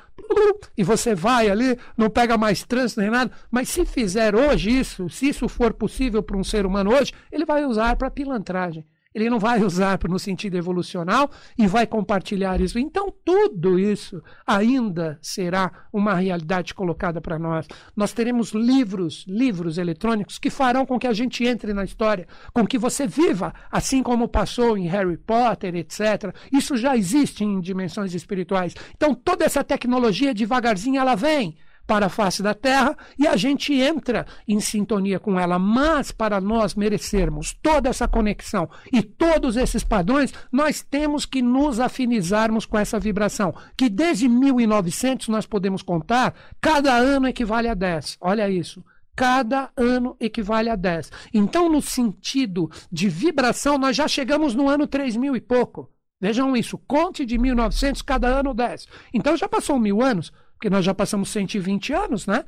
e 0.77 0.83
você 0.83 1.13
vai 1.13 1.49
ali, 1.49 1.77
não 1.97 2.09
pega 2.09 2.37
mais 2.37 2.63
trânsito 2.63 3.01
nem 3.01 3.09
nada. 3.09 3.31
Mas 3.51 3.67
se 3.67 3.85
fizer 3.85 4.33
hoje 4.33 4.79
isso, 4.79 5.09
se 5.09 5.27
isso 5.27 5.49
for 5.49 5.73
possível 5.73 6.23
para 6.23 6.37
um 6.37 6.43
ser 6.43 6.65
humano 6.65 6.93
hoje, 6.93 7.11
ele 7.31 7.45
vai 7.45 7.65
usar 7.65 7.97
para 7.97 8.09
pilantragem. 8.09 8.85
Ele 9.13 9.29
não 9.29 9.39
vai 9.39 9.63
usar 9.63 9.99
no 10.07 10.19
sentido 10.19 10.55
evolucional 10.55 11.31
e 11.57 11.65
vai 11.65 11.87
compartilhar 11.87 12.61
isso. 12.61 12.77
Então, 12.77 13.11
tudo 13.25 13.79
isso 13.79 14.21
ainda 14.45 15.17
será 15.19 15.87
uma 15.91 16.13
realidade 16.13 16.75
colocada 16.75 17.19
para 17.19 17.39
nós. 17.39 17.67
Nós 17.95 18.13
teremos 18.13 18.51
livros, 18.51 19.25
livros 19.27 19.79
eletrônicos 19.79 20.37
que 20.37 20.51
farão 20.51 20.85
com 20.85 20.99
que 20.99 21.07
a 21.07 21.13
gente 21.13 21.43
entre 21.43 21.73
na 21.73 21.83
história, 21.83 22.27
com 22.53 22.67
que 22.67 22.77
você 22.77 23.07
viva, 23.07 23.51
assim 23.71 24.03
como 24.03 24.27
passou 24.27 24.77
em 24.77 24.87
Harry 24.87 25.17
Potter, 25.17 25.75
etc. 25.75 26.33
Isso 26.51 26.77
já 26.77 26.95
existe 26.95 27.43
em 27.43 27.59
dimensões 27.59 28.13
espirituais. 28.13 28.75
Então, 28.95 29.15
toda 29.15 29.43
essa 29.43 29.63
tecnologia, 29.63 30.35
devagarzinho, 30.35 30.99
ela 30.99 31.15
vem 31.15 31.57
para 31.89 32.05
a 32.05 32.09
face 32.09 32.43
da 32.43 32.53
terra 32.53 32.95
e 33.17 33.25
a 33.25 33.35
gente 33.35 33.73
entra 33.73 34.27
em 34.47 34.59
sintonia 34.59 35.19
com 35.19 35.39
ela. 35.39 35.57
Mas 35.57 36.11
para 36.11 36.39
nós 36.39 36.75
merecermos 36.75 37.57
toda 37.63 37.89
essa 37.89 38.07
conexão 38.07 38.69
e 38.93 39.01
todos 39.01 39.57
esses 39.57 39.83
padrões, 39.83 40.31
nós 40.51 40.83
temos 40.83 41.25
que 41.25 41.41
nos 41.41 41.79
afinizarmos 41.79 42.67
com 42.67 42.77
essa 42.77 42.99
vibração, 42.99 43.55
que 43.75 43.89
desde 43.89 44.29
1900 44.29 45.29
nós 45.29 45.47
podemos 45.47 45.81
contar, 45.81 46.35
cada 46.61 46.93
ano 46.93 47.27
equivale 47.27 47.67
a 47.67 47.73
10. 47.73 48.17
Olha 48.21 48.47
isso 48.47 48.85
cada 49.15 49.69
ano 49.75 50.15
equivale 50.17 50.69
a 50.69 50.77
10. 50.77 51.11
Então, 51.33 51.69
no 51.69 51.81
sentido 51.81 52.71
de 52.89 53.09
vibração, 53.09 53.77
nós 53.77 53.93
já 53.93 54.07
chegamos 54.07 54.55
no 54.55 54.69
ano 54.69 54.87
3000 54.87 55.35
e 55.35 55.41
pouco. 55.41 55.91
Vejam 56.21 56.55
isso, 56.55 56.77
conte 56.87 57.25
de 57.25 57.37
1900, 57.37 58.01
cada 58.01 58.29
ano 58.29 58.53
10. 58.53 58.87
Então, 59.13 59.35
já 59.35 59.49
passou 59.49 59.77
mil 59.77 60.01
anos 60.01 60.31
porque 60.59 60.69
nós 60.69 60.83
já 60.83 60.93
passamos 60.93 61.29
120 61.29 61.93
anos, 61.93 62.27
né? 62.27 62.43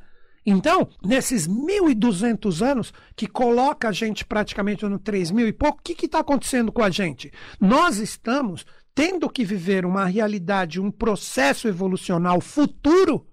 Então, 0.46 0.90
nesses 1.02 1.48
1.200 1.48 2.62
anos, 2.62 2.94
que 3.16 3.26
coloca 3.26 3.88
a 3.88 3.92
gente 3.94 4.26
praticamente 4.26 4.86
no 4.86 5.00
3.000 5.00 5.48
e 5.48 5.54
pouco, 5.54 5.80
o 5.80 5.82
que 5.82 6.06
está 6.06 6.20
acontecendo 6.20 6.74
com 6.74 6.84
a 6.84 6.90
gente? 6.90 7.32
Nós 7.58 8.00
estamos 8.00 8.66
tendo 8.94 9.30
que 9.30 9.46
viver 9.46 9.86
uma 9.86 10.04
realidade, 10.04 10.82
um 10.82 10.92
processo 10.92 11.70
evolucional 11.70 12.42
futuro, 12.42 13.26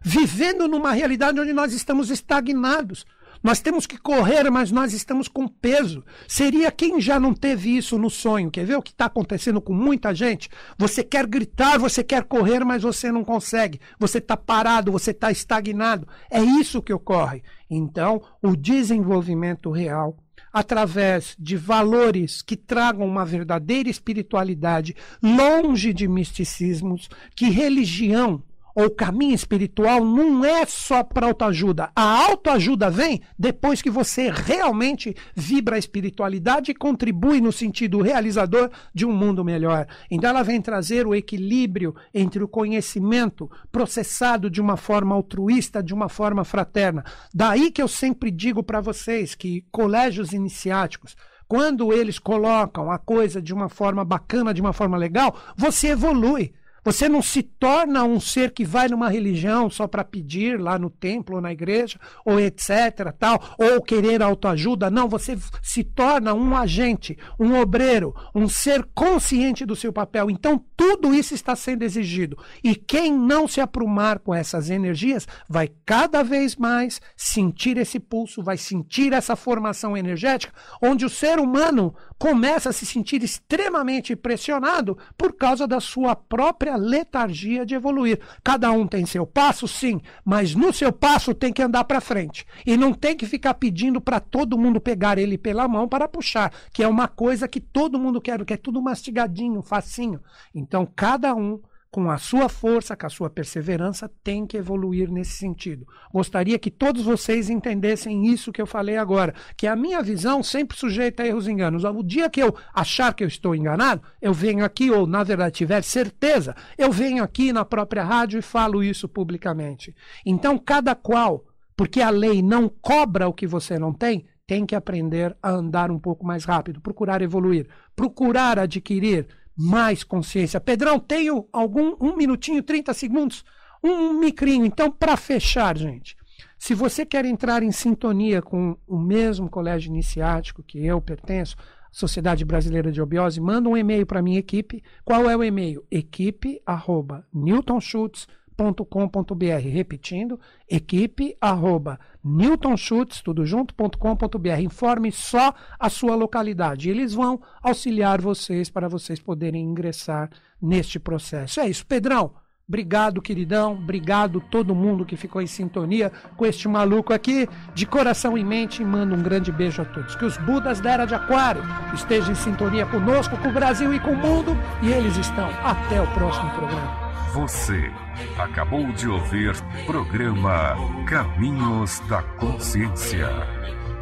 vivendo 0.00 0.68
numa 0.68 0.92
realidade 0.92 1.40
onde 1.40 1.52
nós 1.52 1.72
estamos 1.72 2.08
estagnados. 2.08 3.04
Nós 3.42 3.60
temos 3.60 3.86
que 3.86 3.98
correr, 3.98 4.48
mas 4.50 4.70
nós 4.70 4.92
estamos 4.92 5.26
com 5.26 5.48
peso. 5.48 6.04
Seria 6.28 6.70
quem 6.70 7.00
já 7.00 7.18
não 7.18 7.34
teve 7.34 7.76
isso 7.76 7.98
no 7.98 8.08
sonho. 8.08 8.50
Quer 8.50 8.64
ver 8.64 8.76
o 8.76 8.82
que 8.82 8.92
está 8.92 9.06
acontecendo 9.06 9.60
com 9.60 9.72
muita 9.72 10.14
gente? 10.14 10.48
Você 10.78 11.02
quer 11.02 11.26
gritar, 11.26 11.78
você 11.78 12.04
quer 12.04 12.24
correr, 12.24 12.64
mas 12.64 12.82
você 12.82 13.10
não 13.10 13.24
consegue. 13.24 13.80
Você 13.98 14.18
está 14.18 14.36
parado, 14.36 14.92
você 14.92 15.10
está 15.10 15.30
estagnado. 15.30 16.06
É 16.30 16.40
isso 16.40 16.82
que 16.82 16.92
ocorre. 16.92 17.42
Então, 17.68 18.22
o 18.40 18.54
desenvolvimento 18.54 19.70
real 19.70 20.16
através 20.52 21.34
de 21.38 21.56
valores 21.56 22.42
que 22.42 22.56
tragam 22.56 23.06
uma 23.06 23.24
verdadeira 23.24 23.88
espiritualidade, 23.88 24.94
longe 25.22 25.94
de 25.94 26.06
misticismos, 26.06 27.08
que 27.34 27.48
religião 27.48 28.42
ou 28.74 28.90
caminho 28.90 29.34
espiritual 29.34 30.04
não 30.04 30.44
é 30.44 30.64
só 30.66 31.02
para 31.02 31.26
autoajuda. 31.26 31.90
A 31.94 32.26
autoajuda 32.26 32.90
vem 32.90 33.22
depois 33.38 33.82
que 33.82 33.90
você 33.90 34.30
realmente 34.30 35.14
vibra 35.34 35.76
a 35.76 35.78
espiritualidade 35.78 36.70
e 36.70 36.74
contribui 36.74 37.40
no 37.40 37.52
sentido 37.52 38.00
realizador 38.00 38.70
de 38.94 39.06
um 39.06 39.12
mundo 39.12 39.44
melhor. 39.44 39.86
Então 40.10 40.30
ela 40.30 40.42
vem 40.42 40.60
trazer 40.60 41.06
o 41.06 41.14
equilíbrio 41.14 41.94
entre 42.12 42.42
o 42.42 42.48
conhecimento 42.48 43.50
processado 43.70 44.50
de 44.50 44.60
uma 44.60 44.76
forma 44.76 45.14
altruísta, 45.14 45.82
de 45.82 45.94
uma 45.94 46.08
forma 46.08 46.44
fraterna. 46.44 47.04
Daí 47.34 47.70
que 47.70 47.82
eu 47.82 47.88
sempre 47.88 48.30
digo 48.30 48.62
para 48.62 48.80
vocês 48.80 49.34
que 49.34 49.64
colégios 49.70 50.32
iniciáticos 50.32 51.16
quando 51.52 51.92
eles 51.92 52.18
colocam 52.18 52.90
a 52.90 52.98
coisa 52.98 53.42
de 53.42 53.52
uma 53.52 53.68
forma 53.68 54.02
bacana, 54.06 54.54
de 54.54 54.62
uma 54.62 54.72
forma 54.72 54.96
legal, 54.96 55.36
você 55.54 55.88
evolui. 55.88 56.54
Você 56.84 57.08
não 57.08 57.22
se 57.22 57.42
torna 57.42 58.02
um 58.02 58.18
ser 58.18 58.50
que 58.52 58.64
vai 58.64 58.88
numa 58.88 59.08
religião 59.08 59.70
só 59.70 59.86
para 59.86 60.02
pedir 60.02 60.60
lá 60.60 60.78
no 60.78 60.90
templo 60.90 61.36
ou 61.36 61.40
na 61.40 61.52
igreja, 61.52 61.98
ou 62.24 62.40
etc, 62.40 63.12
tal, 63.16 63.40
ou 63.56 63.80
querer 63.80 64.20
autoajuda. 64.20 64.90
Não, 64.90 65.08
você 65.08 65.38
se 65.62 65.84
torna 65.84 66.34
um 66.34 66.56
agente, 66.56 67.16
um 67.38 67.58
obreiro, 67.60 68.14
um 68.34 68.48
ser 68.48 68.84
consciente 68.94 69.64
do 69.64 69.76
seu 69.76 69.92
papel. 69.92 70.28
Então, 70.28 70.62
tudo 70.76 71.14
isso 71.14 71.34
está 71.34 71.54
sendo 71.54 71.84
exigido. 71.84 72.36
E 72.64 72.74
quem 72.74 73.12
não 73.16 73.46
se 73.46 73.60
aprumar 73.60 74.18
com 74.18 74.34
essas 74.34 74.68
energias 74.68 75.28
vai 75.48 75.70
cada 75.86 76.24
vez 76.24 76.56
mais 76.56 77.00
sentir 77.16 77.76
esse 77.76 78.00
pulso, 78.00 78.42
vai 78.42 78.56
sentir 78.56 79.12
essa 79.12 79.36
formação 79.36 79.96
energética, 79.96 80.52
onde 80.82 81.04
o 81.04 81.10
ser 81.10 81.38
humano 81.38 81.94
começa 82.18 82.70
a 82.70 82.72
se 82.72 82.84
sentir 82.84 83.22
extremamente 83.22 84.16
pressionado 84.16 84.98
por 85.16 85.34
causa 85.36 85.66
da 85.66 85.80
sua 85.80 86.16
própria 86.16 86.71
letargia 86.76 87.64
de 87.64 87.74
evoluir. 87.74 88.20
Cada 88.42 88.70
um 88.70 88.86
tem 88.86 89.06
seu 89.06 89.26
passo, 89.26 89.66
sim, 89.66 90.00
mas 90.24 90.54
no 90.54 90.72
seu 90.72 90.92
passo 90.92 91.34
tem 91.34 91.52
que 91.52 91.62
andar 91.62 91.84
para 91.84 92.00
frente. 92.00 92.46
E 92.66 92.76
não 92.76 92.92
tem 92.92 93.16
que 93.16 93.26
ficar 93.26 93.54
pedindo 93.54 94.00
para 94.00 94.20
todo 94.20 94.58
mundo 94.58 94.80
pegar 94.80 95.18
ele 95.18 95.38
pela 95.38 95.68
mão 95.68 95.88
para 95.88 96.08
puxar, 96.08 96.52
que 96.72 96.82
é 96.82 96.88
uma 96.88 97.08
coisa 97.08 97.48
que 97.48 97.60
todo 97.60 97.98
mundo 97.98 98.20
quer, 98.20 98.44
que 98.44 98.54
é 98.54 98.56
tudo 98.56 98.82
mastigadinho, 98.82 99.62
facinho. 99.62 100.20
Então, 100.54 100.86
cada 100.94 101.34
um 101.34 101.60
com 101.92 102.10
a 102.10 102.16
sua 102.16 102.48
força, 102.48 102.96
com 102.96 103.06
a 103.06 103.10
sua 103.10 103.28
perseverança, 103.28 104.10
tem 104.24 104.46
que 104.46 104.56
evoluir 104.56 105.12
nesse 105.12 105.32
sentido. 105.32 105.86
Gostaria 106.10 106.58
que 106.58 106.70
todos 106.70 107.02
vocês 107.02 107.50
entendessem 107.50 108.28
isso 108.28 108.50
que 108.50 108.62
eu 108.62 108.66
falei 108.66 108.96
agora, 108.96 109.34
que 109.58 109.66
a 109.66 109.76
minha 109.76 110.02
visão 110.02 110.42
sempre 110.42 110.74
sujeita 110.74 111.22
a 111.22 111.26
erros 111.26 111.46
e 111.46 111.52
enganos. 111.52 111.84
O 111.84 112.02
dia 112.02 112.30
que 112.30 112.42
eu 112.42 112.56
achar 112.72 113.12
que 113.12 113.22
eu 113.22 113.28
estou 113.28 113.54
enganado, 113.54 114.02
eu 114.22 114.32
venho 114.32 114.64
aqui, 114.64 114.90
ou 114.90 115.06
na 115.06 115.22
verdade 115.22 115.54
tiver 115.54 115.82
certeza, 115.82 116.56
eu 116.78 116.90
venho 116.90 117.22
aqui 117.22 117.52
na 117.52 117.62
própria 117.62 118.02
rádio 118.02 118.38
e 118.38 118.42
falo 118.42 118.82
isso 118.82 119.06
publicamente. 119.06 119.94
Então, 120.24 120.56
cada 120.56 120.94
qual, 120.94 121.44
porque 121.76 122.00
a 122.00 122.08
lei 122.08 122.40
não 122.40 122.70
cobra 122.70 123.28
o 123.28 123.34
que 123.34 123.46
você 123.46 123.78
não 123.78 123.92
tem, 123.92 124.24
tem 124.46 124.64
que 124.64 124.74
aprender 124.74 125.36
a 125.42 125.50
andar 125.50 125.90
um 125.90 125.98
pouco 125.98 126.24
mais 126.24 126.46
rápido, 126.46 126.80
procurar 126.80 127.20
evoluir, 127.20 127.68
procurar 127.94 128.58
adquirir 128.58 129.26
mais 129.56 130.04
consciência. 130.04 130.60
Pedrão, 130.60 130.98
tenho 130.98 131.46
algum 131.52 131.94
um 132.00 132.16
minutinho, 132.16 132.62
30 132.62 132.94
segundos, 132.94 133.44
um 133.82 134.14
micrinho. 134.14 134.64
Então, 134.64 134.90
para 134.90 135.16
fechar, 135.16 135.76
gente, 135.76 136.16
se 136.58 136.74
você 136.74 137.04
quer 137.04 137.24
entrar 137.24 137.62
em 137.62 137.72
sintonia 137.72 138.40
com 138.40 138.76
o 138.86 138.98
mesmo 138.98 139.50
colégio 139.50 139.90
iniciático 139.90 140.62
que 140.62 140.84
eu 140.84 141.00
pertenço, 141.00 141.56
Sociedade 141.90 142.44
Brasileira 142.44 142.90
de 142.90 143.02
Obiose, 143.02 143.40
manda 143.40 143.68
um 143.68 143.76
e-mail 143.76 144.06
para 144.06 144.22
minha 144.22 144.38
equipe. 144.38 144.82
Qual 145.04 145.28
é 145.28 145.36
o 145.36 145.44
e-mail? 145.44 145.84
equipe@newtonschutz.com 145.90 148.41
newtonschutz.com.br. 148.58 149.68
Repetindo, 149.70 150.40
equipe 150.68 151.36
arroba 151.40 151.98
newtonschutz, 152.22 153.20
tudo 153.20 153.44
junto.com.br. 153.44 154.60
Informe 154.60 155.10
só 155.10 155.54
a 155.78 155.88
sua 155.88 156.14
localidade. 156.14 156.90
Eles 156.90 157.14
vão 157.14 157.40
auxiliar 157.62 158.20
vocês 158.20 158.70
para 158.70 158.88
vocês 158.88 159.20
poderem 159.20 159.64
ingressar 159.64 160.30
neste 160.60 160.98
processo. 160.98 161.60
É 161.60 161.68
isso, 161.68 161.86
Pedrão. 161.86 162.34
Obrigado, 162.68 163.20
queridão. 163.20 163.74
Obrigado 163.74 164.40
todo 164.40 164.74
mundo 164.74 165.04
que 165.04 165.16
ficou 165.16 165.42
em 165.42 165.46
sintonia 165.46 166.12
com 166.36 166.46
este 166.46 166.68
maluco 166.68 167.12
aqui. 167.12 167.46
De 167.74 167.84
coração 167.84 168.38
em 168.38 168.44
mente, 168.44 168.84
mando 168.84 169.14
um 169.14 169.22
grande 169.22 169.50
beijo 169.50 169.82
a 169.82 169.84
todos. 169.84 170.14
Que 170.14 170.24
os 170.24 170.36
Budas 170.38 170.80
da 170.80 170.92
Era 170.92 171.04
de 171.04 171.14
Aquário 171.14 171.62
estejam 171.92 172.32
em 172.32 172.36
sintonia 172.36 172.86
conosco, 172.86 173.36
com 173.36 173.48
o 173.48 173.52
Brasil 173.52 173.92
e 173.92 174.00
com 174.00 174.12
o 174.12 174.16
mundo. 174.16 174.56
E 174.80 174.90
eles 174.90 175.16
estão. 175.16 175.50
Até 175.62 176.00
o 176.00 176.06
próximo 176.14 176.50
programa. 176.52 177.11
Você 177.32 177.90
acabou 178.38 178.92
de 178.92 179.08
ouvir 179.08 179.54
programa 179.86 180.76
Caminhos 181.06 181.98
da 182.00 182.22
Consciência. 182.22 183.26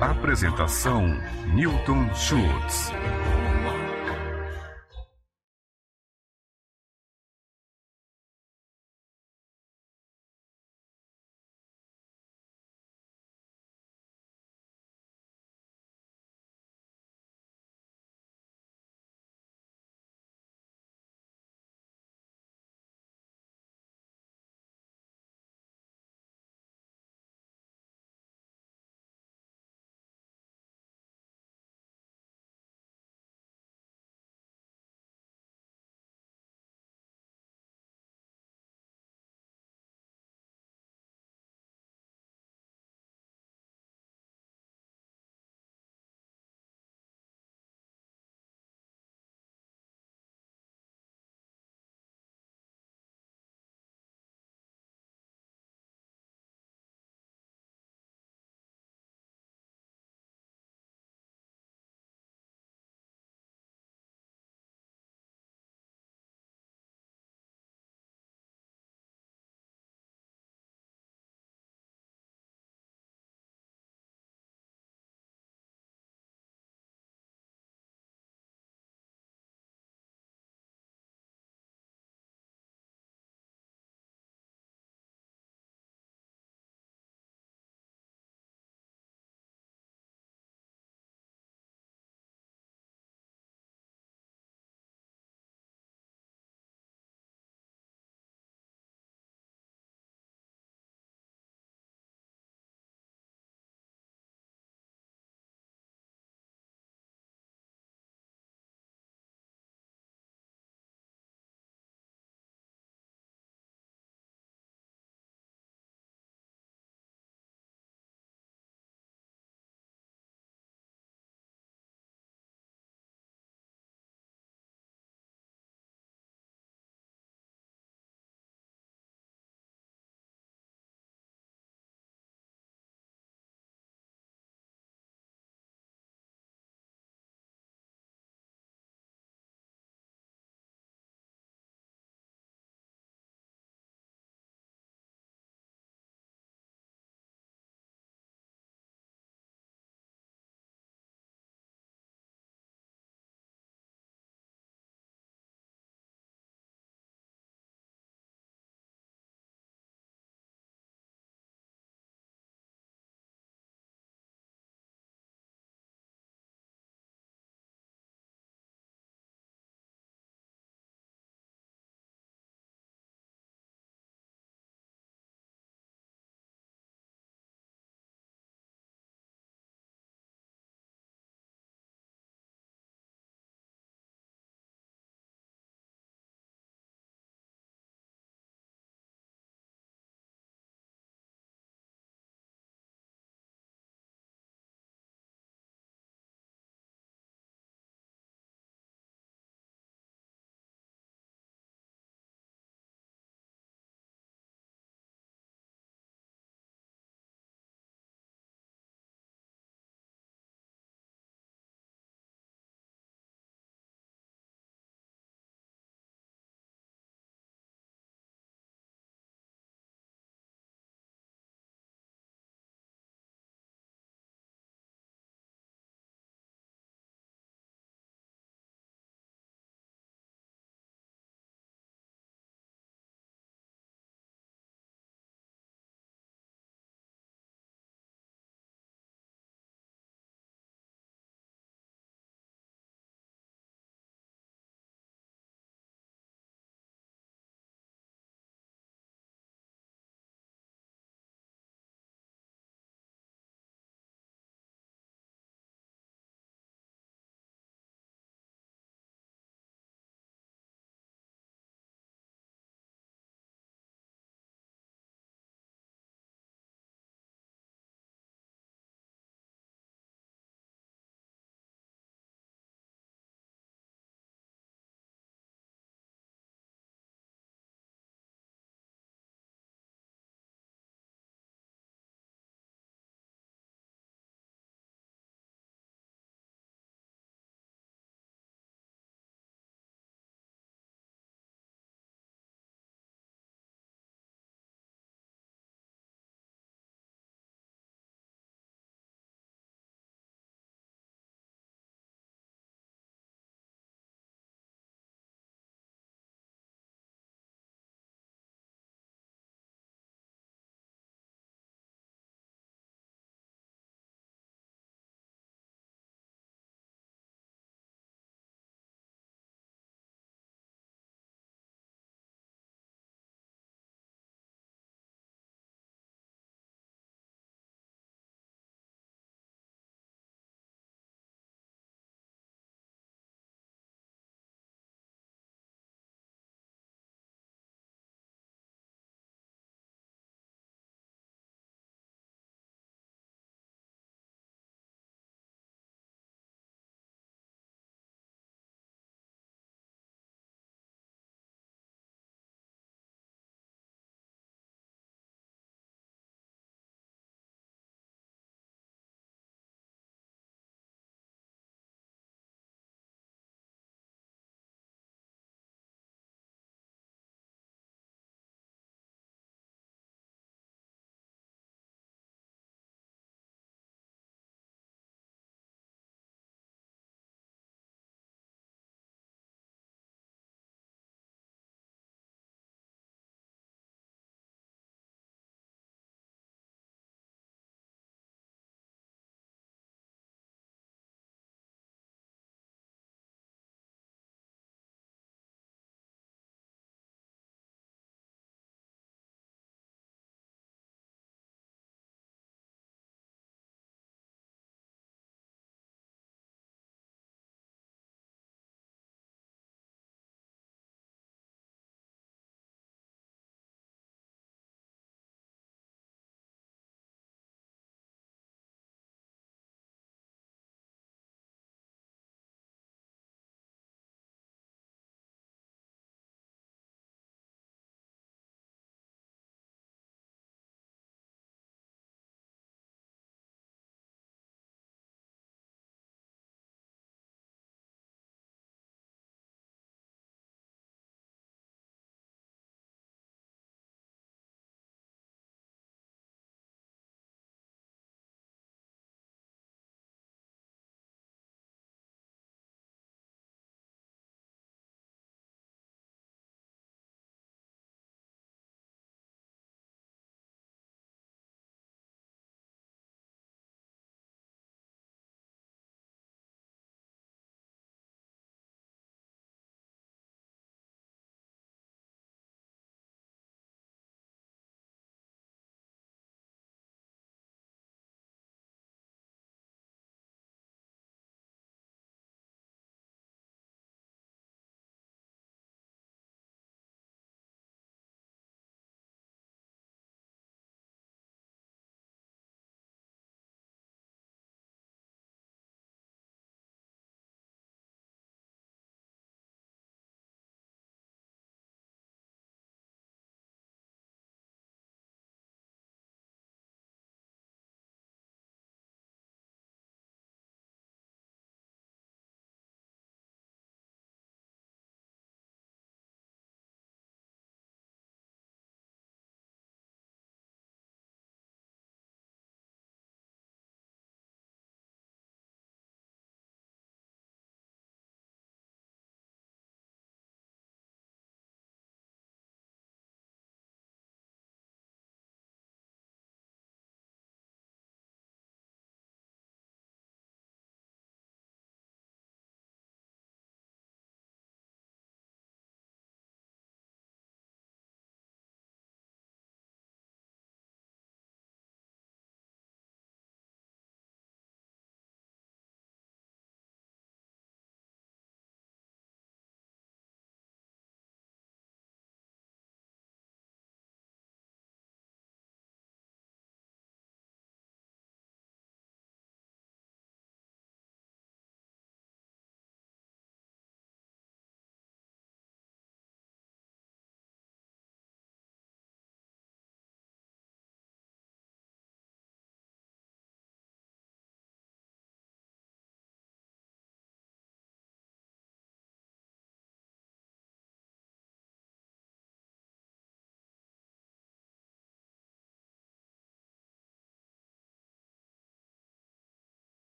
Apresentação 0.00 1.16
Newton 1.54 2.12
Schultz. 2.12 2.92